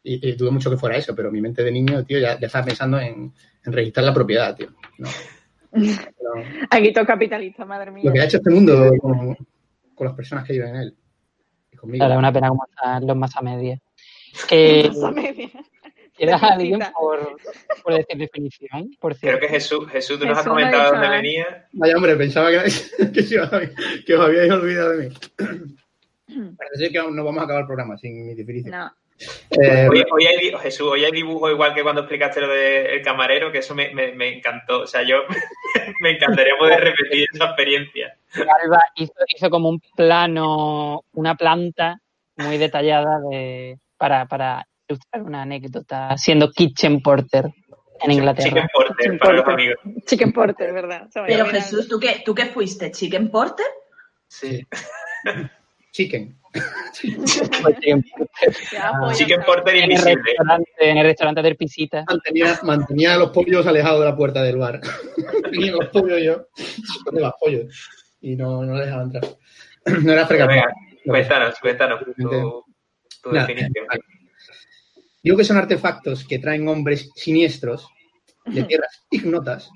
[0.04, 2.48] y, y dudo mucho que fuera eso, pero mi mente de niño, tío, ya, ya
[2.48, 3.34] estaba pensando en,
[3.66, 4.70] en registrar la propiedad, tío.
[4.98, 5.10] No.
[5.72, 5.90] Pero
[6.70, 8.04] Aquí todo capitalista, madre mía.
[8.06, 9.36] lo que ha hecho este mundo con,
[9.96, 10.98] con las personas que viven en él.
[11.72, 12.00] Y conmigo.
[12.00, 13.80] Claro, es una pena como están los masa media.
[14.52, 15.50] Eh, Esa media.
[16.20, 17.38] ¿Quieres a alguien por,
[17.82, 18.91] por decir definición?
[18.99, 21.15] Por Creo que Jesús, Jesús, tú nos has comentado dónde nada.
[21.17, 21.67] venía.
[21.72, 22.57] Vaya, hombre, pensaba que,
[23.13, 25.15] que, que os habíais olvidado de mí.
[26.57, 28.72] Parece ser que no vamos a acabar el programa sin mi definición.
[28.78, 28.91] No.
[29.51, 33.51] Eh, Hoy, hoy hay, Jesús, hoy hay dibujo igual que cuando explicaste lo del camarero,
[33.51, 34.82] que eso me, me, me encantó.
[34.82, 35.24] O sea, yo
[36.01, 38.15] me encantaría poder repetir esa experiencia.
[38.36, 41.99] Alba hizo, hizo como un plano, una planta
[42.38, 47.52] muy detallada de, para, para ilustrar una anécdota siendo kitchen porter
[48.02, 48.48] en Inglaterra.
[48.50, 49.54] Chicken Porter Chicken para los Porter.
[49.54, 50.04] amigos.
[50.06, 51.08] Chicken Porter, ¿verdad?
[51.28, 51.46] Pero.
[51.46, 52.92] Jesús, ¿tú qué, ¿tú qué fuiste?
[52.92, 53.66] ¿Chicken Porter?
[54.28, 54.66] Sí.
[55.92, 56.36] chicken.
[56.94, 57.24] Chicken
[57.62, 58.04] Porter.
[58.72, 59.42] Ya Chicken.
[59.46, 60.22] Porter en, el invisible.
[60.26, 62.06] restaurante, en el restaurante del Pisita.
[62.08, 64.80] Mantenía, mantenía a los pollos alejados de la puerta del bar.
[65.52, 66.48] Tenía los pollos yo.
[67.06, 67.66] ¿Dónde vas, pollos?
[68.22, 69.24] Y no, no les dejaba entrar.
[70.04, 70.26] No era.
[70.26, 70.72] Venga,
[71.06, 73.86] Cuéntanos, cuéntanos tu, tu Nada, definición.
[73.88, 74.02] vale.
[75.24, 77.88] Digo que son artefactos que traen hombres siniestros
[78.45, 79.70] de tierras ignotas,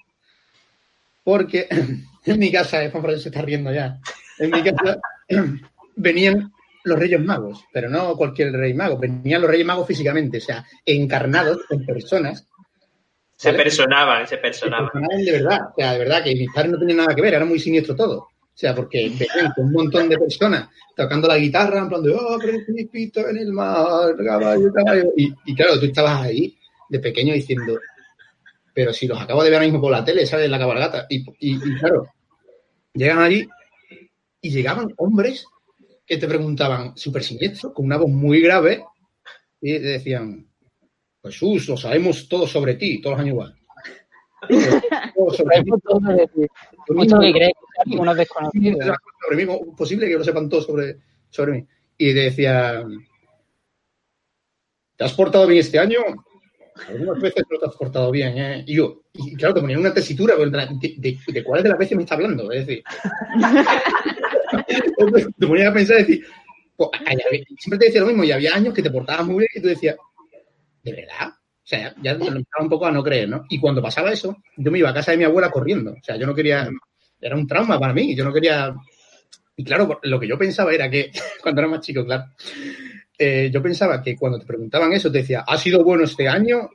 [1.23, 1.67] porque
[2.25, 3.99] en mi casa, eh, Juan Francisco se está riendo ya,
[4.39, 4.99] en mi casa
[5.95, 6.51] venían
[6.85, 10.65] los Reyes Magos, pero no cualquier Rey Mago, venían los Reyes Magos físicamente, o sea,
[10.85, 12.47] encarnados en personas,
[13.35, 14.89] Se personaban, se personaban.
[14.89, 17.33] personaban de verdad, o sea, de verdad que mis padres no tenían nada que ver,
[17.33, 18.27] era muy siniestro todo.
[18.53, 19.11] O sea, porque
[19.57, 24.15] un montón de personas tocando la guitarra, en plan de, oh, principito en el mar,
[24.23, 25.11] caballo, caballo.
[25.17, 26.55] Y, claro, tú estabas ahí
[26.87, 27.79] de pequeño diciendo,
[28.71, 30.49] pero si los acabo de ver ahora mismo por la tele, ¿sabes?
[30.51, 31.07] La cabalgata.
[31.09, 32.07] Y, claro,
[32.93, 33.47] llegan allí
[34.39, 35.45] y llegaban hombres
[36.05, 38.83] que te preguntaban, súper siniestros, con una voz muy grave,
[39.61, 40.47] y te decían,
[41.23, 43.55] Jesús, lo sabemos todo sobre ti, todos los años igual.
[45.15, 45.69] Todo sobre ti.
[45.69, 46.41] Sabemos todo de ti.
[46.89, 48.97] Mucho que crees que sean unos desconocidos.
[49.23, 50.97] sobre mí, ¿cómo es posible que lo sepan todo sobre,
[51.29, 51.67] sobre mí?
[51.97, 52.83] Y decía,
[54.95, 55.99] ¿te has portado bien este año?
[56.87, 58.63] Algunas veces no te has portado bien, ¿eh?
[58.65, 61.95] Y yo, y claro, te ponían una tesitura de, de, de cuáles de las veces
[61.95, 62.83] me está hablando, es decir.
[65.37, 66.25] te ponías a pensar y decir,
[66.75, 66.89] pues,
[67.59, 69.67] siempre te decía lo mismo, y había años que te portabas muy bien y tú
[69.67, 69.95] decías,
[70.83, 71.33] ¿de verdad?
[71.63, 73.45] O sea, ya lo empezaba un poco a no creer, ¿no?
[73.49, 75.93] Y cuando pasaba eso, yo me iba a casa de mi abuela corriendo.
[75.93, 76.69] O sea, yo no quería,
[77.21, 78.75] era un trauma para mí, yo no quería...
[79.55, 81.11] Y claro, lo que yo pensaba era que,
[81.41, 82.25] cuando era más chico, claro,
[83.17, 86.69] eh, yo pensaba que cuando te preguntaban eso, te decía, ¿ha sido bueno este año?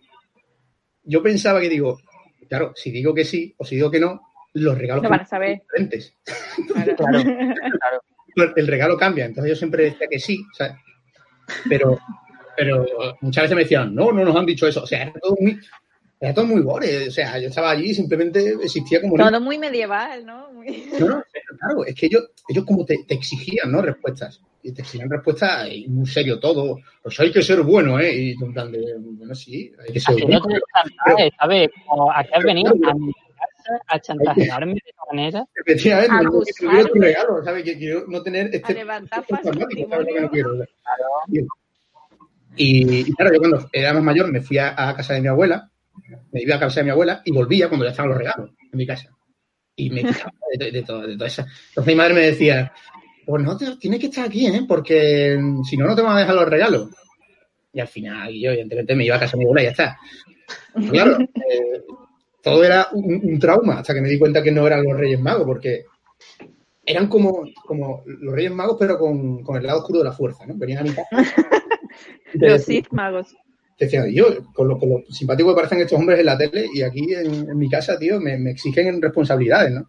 [1.02, 2.00] Yo pensaba que digo,
[2.48, 4.22] claro, si digo que sí o si digo que no,
[4.54, 5.58] los regalos No van a saber.
[5.76, 6.14] son diferentes.
[6.72, 6.96] Claro.
[6.96, 7.22] Claro,
[8.34, 8.52] claro.
[8.56, 9.26] El regalo cambia.
[9.26, 10.74] Entonces yo siempre decía que sí, ¿sabes?
[11.68, 11.98] Pero,
[12.58, 14.82] pero muchas veces me decían, no, no nos han dicho eso.
[14.82, 15.58] O sea, era todo muy,
[16.20, 17.06] era todo muy gore.
[17.08, 19.16] O sea, yo estaba allí y simplemente existía como...
[19.16, 20.52] Todo muy medieval, ¿no?
[20.52, 21.24] Muy- No, no,
[21.58, 23.80] claro, es que ellos, ellos como te, te exigían, ¿no?
[23.82, 24.40] Respuestas.
[24.60, 26.78] Y te exigían respuestas y muy serio todo.
[27.02, 28.12] Pues hay que ser bueno, ¿eh?
[28.12, 30.46] Y en plan de, bueno, sí, hay que ser Así no bueno.
[30.48, 31.68] te chantaje, ¿sabes?
[31.86, 35.44] Como aquí has venido a mi casa a chantajearme de esa manera.
[35.64, 36.70] Efectivamente, no, no Acusarme.
[36.72, 37.62] quiero tu regalo, ¿sabes?
[37.64, 40.30] Que quiero no tener A este levantar este traumático, ¿sabes lo que no testimonio.
[40.32, 41.48] quiero?
[42.58, 45.28] Y, y claro, yo cuando era más mayor me fui a, a casa de mi
[45.28, 45.70] abuela,
[46.32, 48.76] me iba a casa de mi abuela y volvía cuando ya estaban los regalos en
[48.76, 49.14] mi casa.
[49.76, 51.42] Y me quejaba de, de, todo, de todo eso.
[51.68, 52.72] Entonces mi madre me decía,
[53.24, 54.64] pues no, tienes que estar aquí, ¿eh?
[54.66, 55.38] Porque
[55.68, 56.88] si no, no te van a dejar los regalos.
[57.72, 59.98] Y al final, yo evidentemente me iba a casa de mi abuela y ya está.
[60.90, 61.82] Claro, eh,
[62.42, 65.20] todo era un, un trauma hasta que me di cuenta que no eran los Reyes
[65.20, 65.84] Magos, porque
[66.84, 70.46] eran como, como los Reyes Magos, pero con, con el lado oscuro de la fuerza,
[70.46, 70.54] ¿no?
[70.56, 71.34] Venían a mi casa.
[72.34, 73.36] Los decían- Sith magos.
[73.76, 76.66] te decía, yo, con lo, con lo simpático que parecen estos hombres en la tele,
[76.74, 79.88] y aquí en, en mi casa, tío, me, me exigen responsabilidades, ¿no?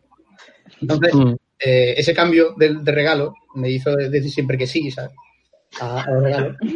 [0.81, 1.33] Entonces, Mm.
[1.59, 5.11] eh, ese cambio de, de regalo me hizo decir siempre que sí, ¿sabes?
[5.81, 6.55] A, a los regalos.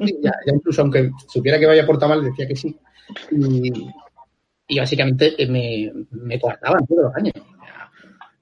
[0.00, 2.76] Eh, ya, ya incluso aunque supiera que vaya a portar mal, decía que sí.
[3.30, 3.72] Y,
[4.68, 7.32] y básicamente eh, me, me guardaban todos los años.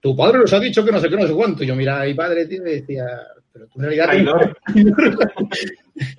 [0.00, 1.62] Tu padre nos ha dicho que no sé qué, no sé cuánto.
[1.62, 3.04] Y yo miraba a mi padre, tío, y decía,
[3.52, 4.56] pero tú en realidad...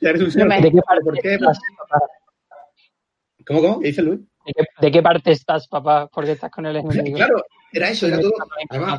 [0.00, 0.48] Eres un.
[0.48, 1.34] ¿De qué parte ¿Por qué?
[1.34, 2.00] estás, papá?
[3.46, 3.80] ¿Cómo, cómo?
[3.80, 4.20] ¿Qué dice Luis?
[4.44, 6.08] ¿De qué, de qué parte estás, papá?
[6.08, 7.16] Porque estás con el enemigo.
[7.16, 8.32] Claro, era eso, era todo.
[8.68, 8.98] Además,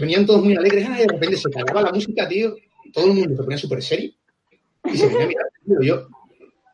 [0.00, 2.54] venían todos muy alegres, y de repente se acababa la música, tío.
[2.94, 4.12] Todo el mundo se ponía súper serio.
[4.84, 5.82] Y se venía a mirar, tío.
[5.82, 6.08] Yo,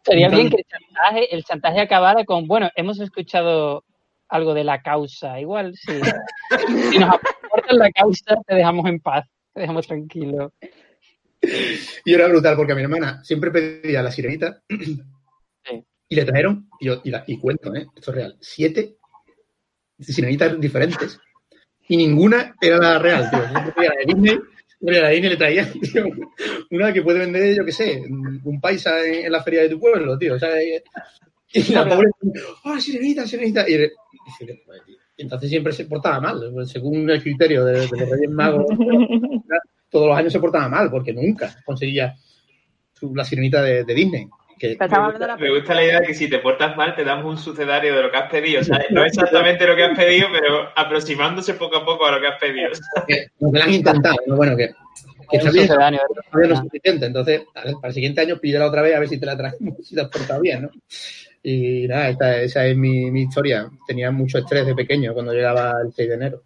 [0.04, 3.84] Sería bien que el chantaje, el chantaje acabara con, bueno, hemos escuchado
[4.28, 5.40] algo de la causa.
[5.40, 5.92] Igual, sí.
[6.92, 10.52] si nos aportan la causa, te dejamos en paz, te dejamos tranquilo.
[12.04, 14.62] y era brutal porque a mi hermana siempre pedía la sirenita.
[16.08, 17.86] Y le trajeron, y, yo, y, la- y cuento, ¿eh?
[17.96, 18.96] Esto es real, siete
[19.98, 21.18] sirenitas diferentes.
[21.88, 23.40] Y ninguna era la real, tío.
[23.48, 24.38] Siempre pedía la de Disney,
[24.80, 26.04] la de Disney le traía tío,
[26.70, 28.02] una que puede vender, yo qué sé,
[28.44, 30.34] un paisa en, en la feria de tu pueblo, tío.
[30.34, 30.82] O sea, y
[31.72, 32.08] la pobre,
[32.64, 33.68] ¡ah, sirenita, sirenita!
[33.68, 34.96] Y, y dice, "Joder, tío".
[34.96, 38.66] Y entonces siempre se portaba mal, pues, según el criterio de, de los Reyes Magos.
[39.90, 42.14] todos los años se portaba mal, porque nunca conseguía
[42.94, 44.26] su- la sirenita de, de Disney.
[44.58, 47.36] Que, Pero Me gusta la idea de que si te portas mal te damos un
[47.36, 48.62] sucedario de lo que has pedido.
[48.62, 48.86] ¿sabes?
[48.90, 52.38] No exactamente lo que has pedido, pero aproximándose poco a poco a lo que has
[52.38, 52.70] pedido.
[53.06, 54.36] que, lo que lo han intentado, ¿no?
[54.36, 54.68] bueno, que,
[55.30, 56.00] que está bien, todavía
[56.32, 57.06] no es suficiente.
[57.06, 59.84] Entonces, ver, para el siguiente año pídela otra vez a ver si te la traemos,
[59.84, 60.70] si te has portado bien, ¿no?
[61.42, 63.68] Y nada, esta- esa es mi, mi historia.
[63.86, 66.42] Tenía mucho estrés de pequeño cuando llegaba el 6 de enero.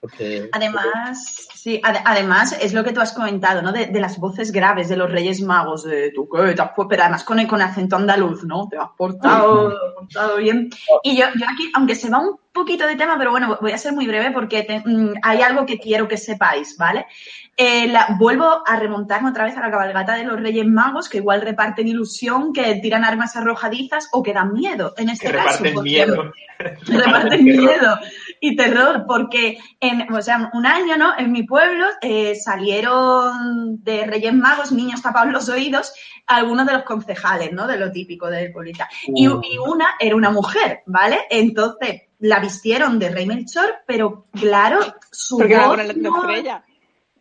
[0.00, 3.70] Porque, Además, sí, ade- además es lo que tú has comentado, ¿no?
[3.70, 7.02] De, de las voces graves de los Reyes Magos, de tú qué, te has pero
[7.04, 8.66] además con, con acento andaluz, ¿no?
[8.68, 10.70] Te has portado, te has portado bien.
[11.04, 13.78] Y yo, yo aquí, aunque se va un poquito de tema, pero bueno, voy a
[13.78, 17.06] ser muy breve porque te- mm, hay algo que quiero que sepáis, ¿vale?
[17.64, 21.18] Eh, la- vuelvo a remontarme otra vez a la cabalgata de los Reyes Magos, que
[21.18, 25.62] igual reparten ilusión, que tiran armas arrojadizas o que dan miedo, en este Que caso.
[25.62, 26.32] reparten miedo.
[26.86, 27.98] reparten miedo
[28.40, 31.16] y terror, porque en, o sea, un año, ¿no?
[31.16, 35.92] En mi pueblo eh, salieron de Reyes Magos niños tapados los oídos,
[36.26, 37.66] algunos de los concejales, ¿no?
[37.68, 38.88] De lo típico del pueblita.
[39.06, 41.20] Y, y una era una mujer, ¿vale?
[41.30, 46.62] Entonces la vistieron de Rey Melchor, pero claro, su Porque voz no-.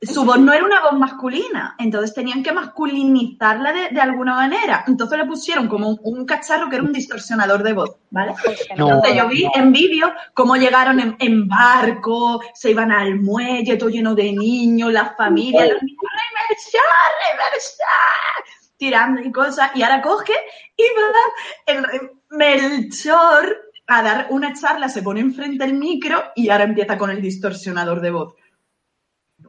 [0.01, 4.83] Su voz no era una voz masculina, entonces tenían que masculinizarla de, de alguna manera.
[4.87, 8.33] Entonces le pusieron como un, un cacharro que era un distorsionador de voz, ¿vale?
[8.77, 13.77] No, Entonces yo vi en vídeo cómo llegaron en, en barco, se iban al muelle,
[13.77, 16.81] todo lleno de niños, las familias, los niños, ¡Rey Melchor,
[17.21, 18.61] Rey Melchor!
[18.77, 20.33] tirando y cosas, y ahora coge
[20.75, 26.63] y va el Melchor a dar una charla, se pone enfrente del micro y ahora
[26.63, 28.33] empieza con el distorsionador de voz.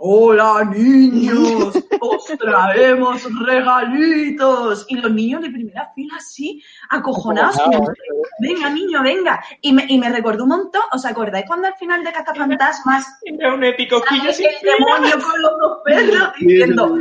[0.04, 4.84] Hola niños, os traemos regalitos.
[4.88, 7.54] Y los niños de primera fila así, acojonados.
[7.54, 7.94] Acojonados,
[8.40, 9.40] Venga, niño, venga.
[9.60, 10.82] Y me, y me recordó un montón.
[10.90, 15.40] ¿Os acordáis cuando al final de Cazafantasmas Era un épico quillo sin el demonio con
[15.40, 16.98] los dos perros diciendo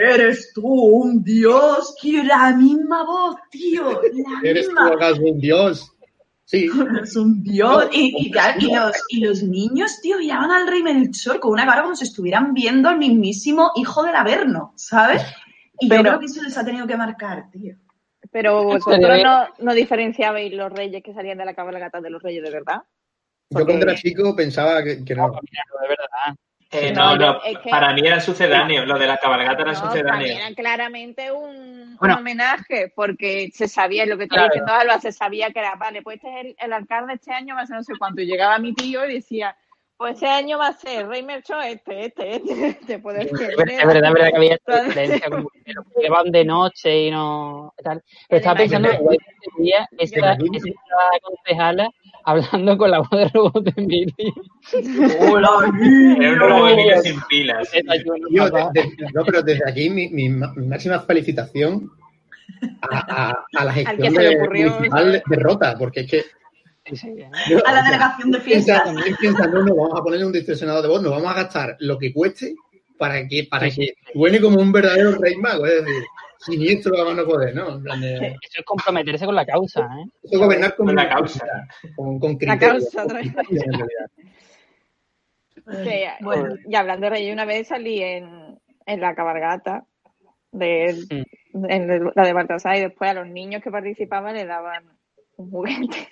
[0.00, 1.96] Eres tú un dios.
[2.00, 3.90] Tío, la misma voz, tío.
[3.90, 4.94] La ¿Eres tú misma.
[4.94, 5.92] acaso un dios?
[6.48, 6.66] Sí.
[7.02, 7.90] Es un dios.
[7.92, 11.66] Y, y, claro, y los, y los niños, tío, llaman al rey Melchor con una
[11.66, 15.22] cara como si estuvieran viendo al mismísimo hijo del Averno, ¿sabes?
[15.78, 17.76] Y yo Pero- creo que eso les ha tenido que marcar, tío.
[18.30, 22.42] Pero vosotros no, no diferenciabais los reyes que salían de la cabalgata de los reyes
[22.42, 22.82] de verdad.
[23.50, 25.28] Yo cuando era chico pensaba que, que no.
[25.28, 26.36] No, de verdad.
[26.70, 29.72] Eh, No, no, no, es que- para mí era sucedáneo, lo de la cabalgata era
[29.72, 30.36] No, sucedáneo.
[30.36, 32.14] era claramente un, Bueno.
[32.16, 34.48] un homenaje, porque se sabía lo que está Claro.
[34.52, 37.56] diciendo Alba, se sabía que era, vale, pues este es el, el alcalde este año,
[37.66, 38.20] ser no sé cuánto.
[38.20, 39.56] Y llegaba mi tío y decía,
[39.98, 42.98] pues este año va a ser Rey Merchó, este, este, este, este.
[43.00, 46.44] Pues, Es verdad, es verdad, es verdad que había esta diferencia, como que llevan de
[46.44, 48.02] noche y no tal.
[48.28, 48.96] Pero estaba pensando que
[49.98, 50.38] esa, esa
[51.22, 51.90] concejala
[52.24, 54.14] hablando con la voz de robot de Emilio.
[54.72, 57.68] Era un robot Emilio sin pilas.
[58.30, 61.90] Yo, de- de- no, pero desde aquí mi, mi mi máxima felicitación
[62.82, 66.24] a, a- a la que gestión de, ocurrió, municipal de Rota, porque es que
[66.88, 67.08] Sí, sí,
[67.66, 68.84] A la delegación de fiestas.
[68.84, 71.76] también piensa, no, no, vamos a ponerle un distorsionador de voz, nos vamos a gastar
[71.80, 72.54] lo que cueste
[72.98, 76.02] para que, para Sí, que suene como un verdadero rey mago, es decir,
[76.38, 77.76] siniestro a mano poder, ¿no?
[77.76, 80.04] En plan de- Eso es comprometerse con la causa, ¿eh?
[80.22, 81.46] eso es gobernar con, Con la causa.
[81.96, 83.32] con, con La criterio, causa, otra vez.
[83.50, 83.72] en.
[85.84, 86.54] Sí, Bueno.
[86.66, 89.84] y hablando de Reyes, una vez salí en, en la cabalgata
[90.52, 90.90] de
[91.52, 94.84] en el- la de Baltasar y después a los niños que participaban le daban
[95.36, 96.08] un juguete.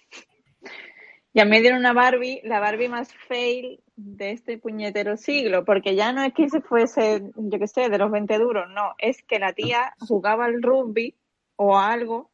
[1.37, 5.67] Y a mí me dieron una Barbie, la Barbie más fail de este puñetero siglo,
[5.67, 8.95] porque ya no es que se fuese, yo qué sé, de los 20 duros, no,
[8.97, 11.15] es que la tía jugaba al rugby
[11.57, 12.31] o a algo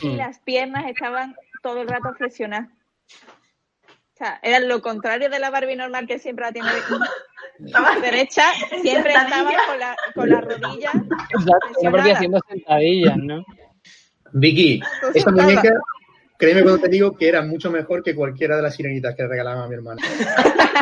[0.00, 0.16] y Mm.
[0.16, 2.68] las piernas estaban todo el rato flexionadas.
[3.88, 6.82] O sea, era lo contrario de la Barbie normal que siempre la tiene de-
[8.00, 8.44] derecha,
[8.80, 10.92] siempre estaba con la, con la rodilla.
[11.30, 13.44] Exacto, haciendo sentadillas, ¿no?
[14.34, 14.80] Vicky,
[15.14, 15.48] esta sentada.
[15.48, 15.80] muñeca,
[16.46, 19.28] créeme cuando te digo que era mucho mejor que cualquiera de las sirenitas que le
[19.28, 20.02] regalaban a mi hermana.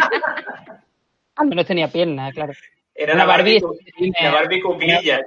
[1.36, 2.52] Al menos tenía piernas, claro.
[2.94, 5.20] Era Una la Barbie, Barbie la Barbie cuclillas.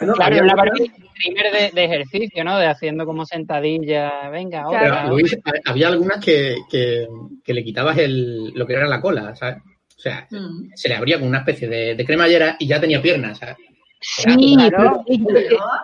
[0.00, 2.58] No, Claro, una Barbie streamer de, de ejercicio, ¿no?
[2.58, 4.78] De haciendo como sentadillas, venga, Claro.
[4.80, 5.06] Pero, otra.
[5.08, 7.06] Luis, ha- había algunas que, que,
[7.44, 9.56] que le quitabas el, lo que era la cola, ¿sabes?
[9.96, 10.70] O sea, Mm.
[10.74, 13.56] se le abría con una especie de, de cremallera y ya tenía piernas, ¿sabes?
[14.00, 15.02] Sí, Claro.
[15.06, 15.28] Pero-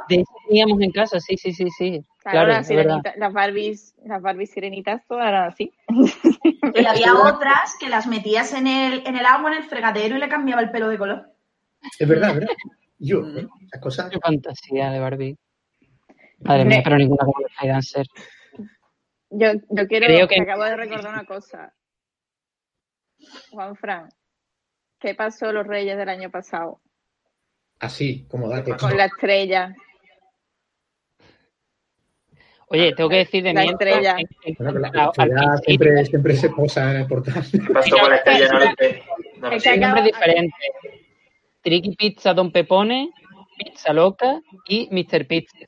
[0.09, 2.05] de eso teníamos en casa, sí, sí, sí, sí.
[2.23, 5.73] Claro, Claro, las, sirenitas, las Barbies, las Barbies sirenitas todas eran así.
[5.89, 10.21] Y había otras que las metías en el, en el agua, en el fregadero y
[10.21, 11.31] le cambiaba el pelo de color.
[11.99, 12.55] Es verdad, es verdad.
[12.99, 13.39] Yo, Mm.
[13.39, 13.49] ¿eh?
[13.67, 14.11] esas cosas.
[14.11, 15.37] Qué fantasía de Barbie.
[16.39, 16.77] Madre Hombre.
[16.77, 18.07] mía, pero ninguna como Sky Dancer.
[19.31, 21.73] Yo, yo quiero, Creo que- acabo de recordar una cosa.
[23.51, 24.09] Juan Fran,
[25.01, 26.81] ¿qué pasó los Reyes del año pasado?
[27.81, 28.77] Así, como dato.
[28.77, 29.75] Con la estrella.
[32.73, 34.17] Oye, tengo que decir de La mientras, estrella.
[34.19, 37.07] en- en Bueno, pero cuanto la al estrella principio, siempre, siempre se posa en el
[37.07, 37.45] portal.
[37.53, 38.49] ¿Qué pasó con la estrella?
[38.49, 39.03] No lo sé.
[39.39, 39.69] No lo Es sé.
[39.69, 40.55] que hay acaba- nombres diferentes.
[41.63, 43.11] Tricky Pizza Don Pepone,
[43.59, 45.27] Pizza Loca y Mr.
[45.27, 45.59] Pizza.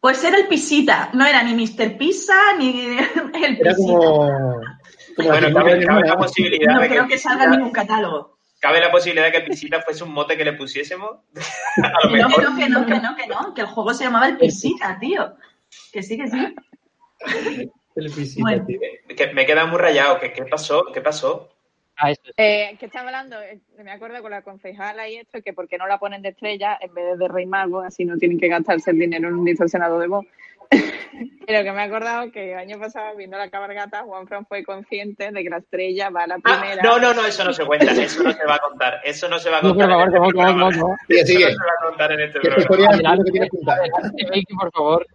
[0.00, 1.96] Pues era el Pisita, no era ni Mr.
[1.96, 2.98] Pizza ni el
[3.60, 3.74] Era Pisita.
[3.76, 3.96] como.
[5.16, 8.33] como Bueno, cabe, la posibilidad No de que creo que salga en ningún catálogo.
[8.64, 11.18] Cabe la posibilidad de que Pisita fuese un mote que le pusiésemos.
[11.82, 14.04] A lo no, que no, que no, que no, que no, que el juego se
[14.04, 15.34] llamaba el Pisita, tío.
[15.92, 16.54] Que sí, que sí.
[17.94, 18.10] El
[18.40, 18.64] Bueno.
[18.64, 18.80] tío.
[19.14, 20.18] Que me queda muy rayado.
[20.18, 20.82] ¿Qué, qué pasó?
[20.94, 21.50] ¿Qué pasó?
[21.96, 22.22] Ah, eso.
[22.38, 25.76] Eh, que estaba hablando, eh, me acuerdo con la concejala y esto, que por qué
[25.76, 28.92] no la ponen de estrella en vez de Rey Mago, así no tienen que gastarse
[28.92, 30.24] el dinero en un distorsionador de voz.
[31.46, 34.64] Pero que me he acordado que el año pasado, viendo la cabalgata, Juan Fran fue
[34.64, 36.82] consciente de que la estrella va a la Ah, primera.
[36.82, 37.92] no, no, no, eso no se cuenta.
[37.92, 39.00] Eso no se va a contar.
[39.04, 39.88] Eso no se va a No, contar.
[39.88, 40.70] por favor, en este ¿cómo, cómo, programa.
[40.72, 40.96] cómo, cómo?
[41.06, 41.44] Sigue, Eso sigue.
[41.44, 42.94] no se va a contar en este ¿Qué programa.
[42.94, 43.78] Adelante, que tienes que contar?
[43.78, 45.06] adelante, Vicky, por favor.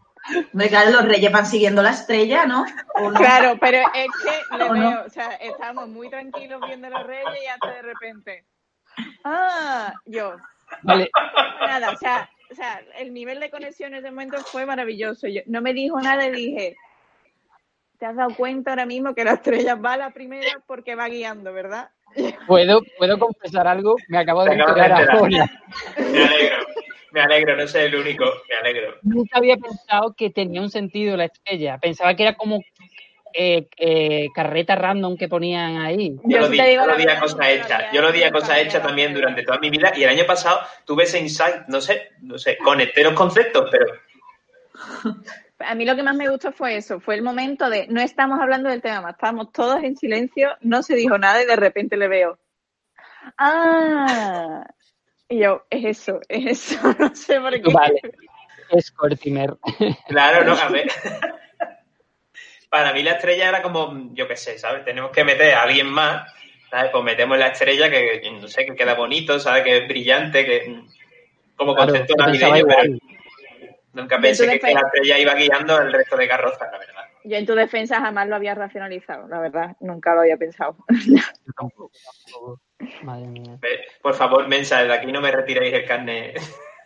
[0.54, 2.66] Hombre, claro, los reyes van siguiendo la estrella, ¿no?
[2.96, 3.18] ¿O no?
[3.20, 4.90] Claro, pero es que le ¿O no?
[4.92, 8.46] veo, o sea, estábamos muy tranquilos viendo los reyes y hasta de repente.
[9.24, 10.36] Ah, yo.
[10.84, 11.10] Vale,
[11.62, 12.30] Nada, o sea,
[12.60, 15.28] sea, el nivel de conexión en ese momento fue maravilloso.
[15.28, 16.76] Yo, no me dijo nada y dije,
[17.98, 21.08] ¿te has dado cuenta ahora mismo que la estrella va a la primera porque va
[21.08, 21.90] guiando, verdad?
[22.48, 23.96] ¿puedo, ¿puedo confesar algo?
[24.08, 25.10] Me acabo de enterar.
[25.12, 25.50] ahora.
[25.98, 26.66] Me alegro.
[27.12, 28.26] Me alegro, no soy el único.
[28.50, 28.96] Me alegro.
[29.02, 31.78] Nunca había pensado que tenía un sentido la estrella.
[31.80, 32.60] Pensaba que era como
[33.34, 36.16] eh, eh, carreta random que ponían ahí.
[36.24, 37.92] Yo, Yo lo sí di, te digo yo lo la di a cosa hecha.
[37.92, 39.92] Yo lo di a cosa hecha también durante toda mi vida.
[39.96, 43.86] Y el año pasado tuve ese insight, no sé, no sé, conecté los conceptos, pero
[45.60, 48.40] A mí lo que más me gustó fue eso, fue el momento de no estamos
[48.40, 52.08] hablando del tema, estábamos todos en silencio, no se dijo nada y de repente le
[52.08, 52.40] veo.
[53.38, 54.66] Ah,
[55.28, 57.72] y yo, es eso, es eso, no sé por qué.
[57.72, 58.02] Vale.
[58.72, 59.58] Es Cortimer.
[60.08, 60.88] claro, no, a ver.
[62.70, 64.86] Para mí la estrella era como, yo qué sé, ¿sabes?
[64.86, 66.32] Tenemos que meter a alguien más,
[66.70, 66.92] ¿sabes?
[66.92, 69.64] Pues metemos la estrella que, no sé, que queda bonito, ¿sabes?
[69.64, 70.84] Que es brillante, que
[71.56, 73.02] como Claro, concepto pensaba navideño, pero igual.
[73.94, 77.04] nunca pensé que, la estrella iba guiando el resto de carrozas, la verdad.
[77.26, 80.78] Yo en tu defensa jamás lo había racionalizado, la verdad, nunca lo había pensado.
[81.06, 81.92] Yo tampoco,
[82.26, 82.62] tampoco.
[83.04, 83.58] Madre mía.
[84.02, 86.34] Por favor, Mensa, de aquí no me retiréis el carne.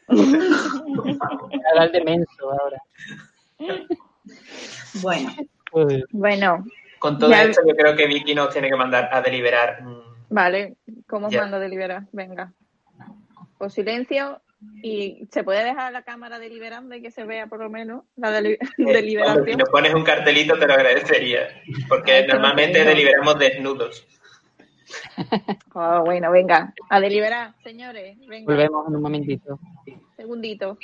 [0.07, 2.81] Voy a hablar de menso ahora.
[5.01, 5.31] Bueno,
[5.73, 6.05] Joder.
[6.11, 6.63] Bueno,
[6.99, 9.81] Con todo Ya- esto, yo creo que Vicky nos tiene que mandar a deliberar.
[9.83, 10.75] mm, vale,
[11.07, 12.03] ¿cómo os mando a deliberar?
[12.13, 12.53] Venga.
[13.57, 14.41] O silencio
[14.81, 18.31] y se puede dejar la cámara deliberando y que se vea por lo menos la
[18.31, 19.57] deli- eh, hombre, si deliberación.
[19.57, 21.47] nos pones un cartelito, te lo agradecería.
[21.89, 24.07] Porque Ay, normalmente deliberamos desnudos.
[25.75, 28.15] Oh, bueno, venga, a deliberar, señores.
[28.27, 29.59] Venga, Volvemos en un momentito.
[30.15, 30.77] segundito.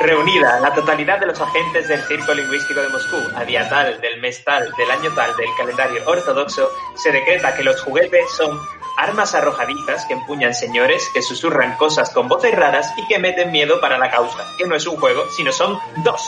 [0.00, 4.20] Reunida la totalidad de los agentes del Circo Lingüístico de Moscú a día tal, del
[4.20, 8.60] mes tal, del año tal, del calendario ortodoxo, se decreta que los juguetes son
[8.96, 13.80] armas arrojadizas que empuñan señores, que susurran cosas con voces raras y que meten miedo
[13.80, 16.22] para la causa, que no es un juego, sino son dos.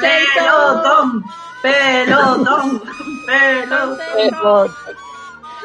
[0.00, 1.24] Pelotón,
[1.62, 2.82] pelotón,
[3.26, 4.74] pelotón.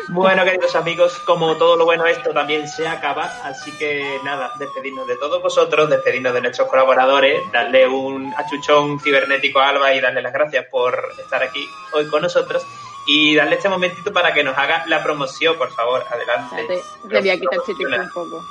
[0.10, 5.08] Bueno, queridos amigos, como todo lo bueno esto también se acaba, así que nada, despedirnos
[5.08, 10.22] de todos vosotros, despedirnos de nuestros colaboradores, darle un achuchón cibernético a Alba y darle
[10.22, 12.64] las gracias por estar aquí hoy con nosotros
[13.08, 16.84] y darle este momentito para que nos haga la promoción, por favor, adelante.
[17.10, 18.46] Le voy a quitar el un poco.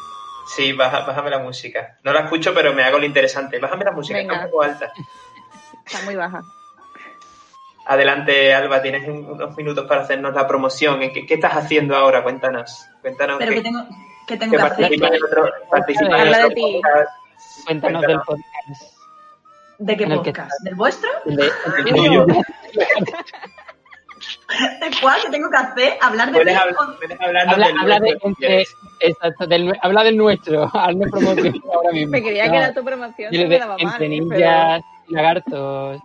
[0.47, 1.99] Sí, baja- bájame la música.
[2.03, 3.59] No la escucho, pero me hago lo interesante.
[3.59, 4.35] Bájame la música, Venga.
[4.35, 4.93] está un poco alta.
[5.87, 6.43] Está muy baja.
[7.87, 11.03] Adelante, Alba, tienes un- unos minutos para hacernos la promoción.
[11.03, 12.23] ¿En ¿Qué, qué estás haciendo ahora?
[12.23, 12.87] Cuéntanos.
[13.03, 13.81] Cuéntanos Pero qué- que tengo
[14.27, 14.77] que, tengo que que hacer.
[14.89, 15.45] participas en otro,
[16.49, 17.11] de podcast.
[17.67, 18.83] Cuéntanos del podcast.
[19.79, 20.53] ¿De qué que podcast?
[20.63, 21.11] ¿Del vuestro?
[21.27, 21.51] De-
[24.81, 25.93] ¿De cuál que tengo que hacer?
[26.01, 28.29] ¿Hablar de Puedes, hablar, puedes del habla nuestro,
[29.01, 30.71] exacto, del, habla del nuestro.
[30.75, 32.11] Hazme promoción ahora mismo.
[32.13, 34.09] Me creía No, que era tu promoción, de- entre ¿eh?
[34.09, 36.01] ninjas lagartos.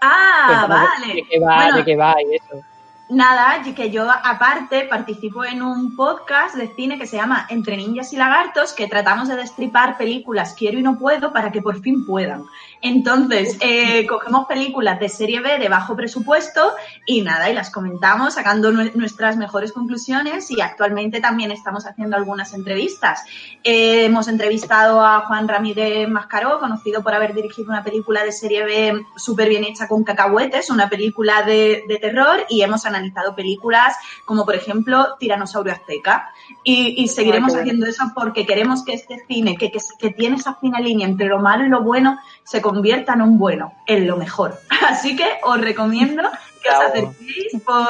[0.00, 1.14] Ah, Cuéntanos vale.
[1.14, 2.64] De qué va, Bueno, de qué va y eso.
[3.10, 7.74] Nada, y que yo aparte participo en un podcast de cine que se llama Entre
[7.74, 11.80] Ninjas y Lagartos, que tratamos de destripar películas quiero y no puedo para que por
[11.80, 12.44] fin puedan.
[12.80, 16.72] Entonces, eh, cogemos películas de serie B de bajo presupuesto
[17.06, 22.16] y nada, y las comentamos sacando nue- nuestras mejores conclusiones y actualmente también estamos haciendo
[22.16, 23.24] algunas entrevistas.
[23.64, 28.64] Eh, hemos entrevistado a Juan Ramírez Mascaró, conocido por haber dirigido una película de serie
[28.64, 33.96] B súper bien hecha con cacahuetes, una película de, de terror, y hemos analizado películas
[34.24, 36.30] como, por ejemplo, Tiranosaurio Azteca.
[36.62, 37.62] Y, y seguiremos qué bueno.
[37.62, 41.26] haciendo eso porque queremos que este cine, que, que, que tiene esa fina línea entre
[41.26, 44.58] lo malo y lo bueno, se convierta en un bueno, en lo mejor.
[44.88, 46.22] Así que os recomiendo
[46.62, 47.86] que os acerquéis por,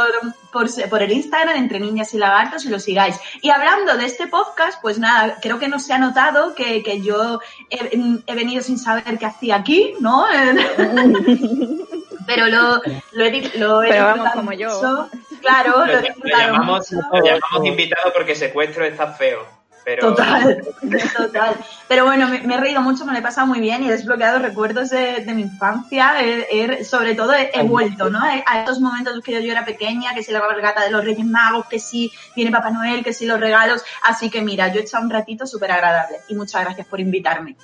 [0.52, 3.18] por, se- por el Instagram entre niñas y lagartos y lo sigáis.
[3.40, 7.00] Y hablando de este podcast, pues nada, creo que no se ha notado que, que
[7.00, 10.26] yo he, he venido sin saber qué hacía aquí, ¿no?
[12.26, 12.80] Pero lo,
[13.12, 14.68] lo he, lo he Pero vamos, como yo.
[14.68, 15.08] mucho.
[15.40, 17.06] Claro, lo Lo, he lo disfrutado llamamos, mucho.
[17.12, 19.46] lo llamamos invitado porque secuestro está feo.
[19.88, 20.60] Pero Total,
[21.16, 21.56] total.
[21.88, 23.90] Pero bueno, me, me he reído mucho, me lo he pasado muy bien y he
[23.90, 26.16] desbloqueado recuerdos de, de mi infancia.
[26.20, 28.20] He- he- sobre todo he, he vuelto, ¿no?
[28.22, 31.02] A estos momentos en los que yo, era pequeña, que si la cabalgata de los
[31.02, 33.82] Reyes Magos, que si viene Papá Noel, que si los regalos.
[34.02, 37.56] Así que mira, yo he echado un ratito súper agradable y muchas gracias por invitarme.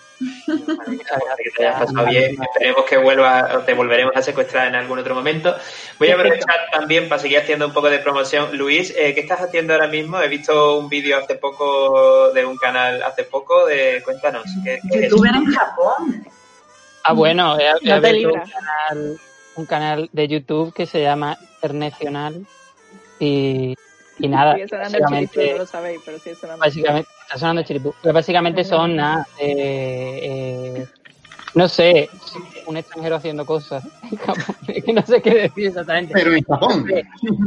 [0.46, 1.92] Muchas que te hayas gracias.
[1.92, 2.36] pasado bien.
[2.42, 5.54] Esperemos que vuelva te volveremos a secuestrar en algún otro momento.
[5.98, 8.56] Voy a aprovechar también para seguir haciendo un poco de promoción.
[8.56, 10.20] Luis, eh, ¿qué estás haciendo ahora mismo?
[10.20, 13.66] He visto un vídeo hace poco de un canal hace poco.
[13.66, 14.44] De, cuéntanos.
[14.64, 15.02] ¿qué, qué?
[15.08, 16.24] Youtuber en Japón.
[17.04, 19.20] Ah, bueno, he, he No te abierto un canal,
[19.56, 22.46] un canal de YouTube que se llama Internacional
[23.18, 23.74] y,
[24.18, 26.60] y nada, Sigue sonando el chiripú, no básicamente, lo sabéis, pero sigue sonando.
[26.60, 30.86] básicamente, está sonando chiripú, pero básicamente son nada, eh, eh,
[31.54, 32.08] no sé,
[32.66, 33.84] un extranjero haciendo cosas,
[34.84, 36.12] que no sé qué decir exactamente.
[36.12, 36.86] Pero en Japón.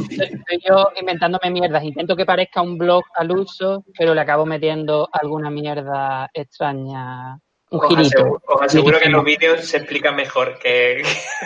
[0.10, 1.84] Estoy yo inventándome mierdas.
[1.84, 7.38] Intento que parezca un blog al uso, pero le acabo metiendo alguna mierda extraña.
[7.70, 8.08] Un Os girito.
[8.18, 11.03] aseguro, os aseguro que en los vídeos se explica mejor que,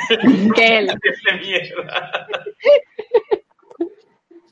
[0.56, 0.92] Que él.
[1.42, 2.28] mierda.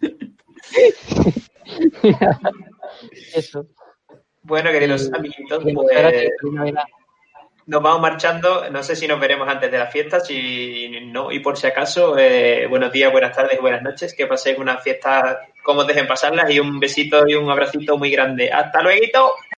[3.36, 3.66] Eso.
[4.43, 5.76] Bueno, queridos amiguitos, pues.
[7.70, 8.70] Nos vamos marchando.
[8.72, 12.17] No sé si nos veremos antes de la fiesta, si no, y por si acaso,
[12.17, 14.15] eh, buenos días, buenas tardes buenas noches.
[14.15, 18.51] Que paséis una fiesta como dejen pasarlas y un besito y un abracito muy grande.
[18.51, 19.36] ¡Hasta luego!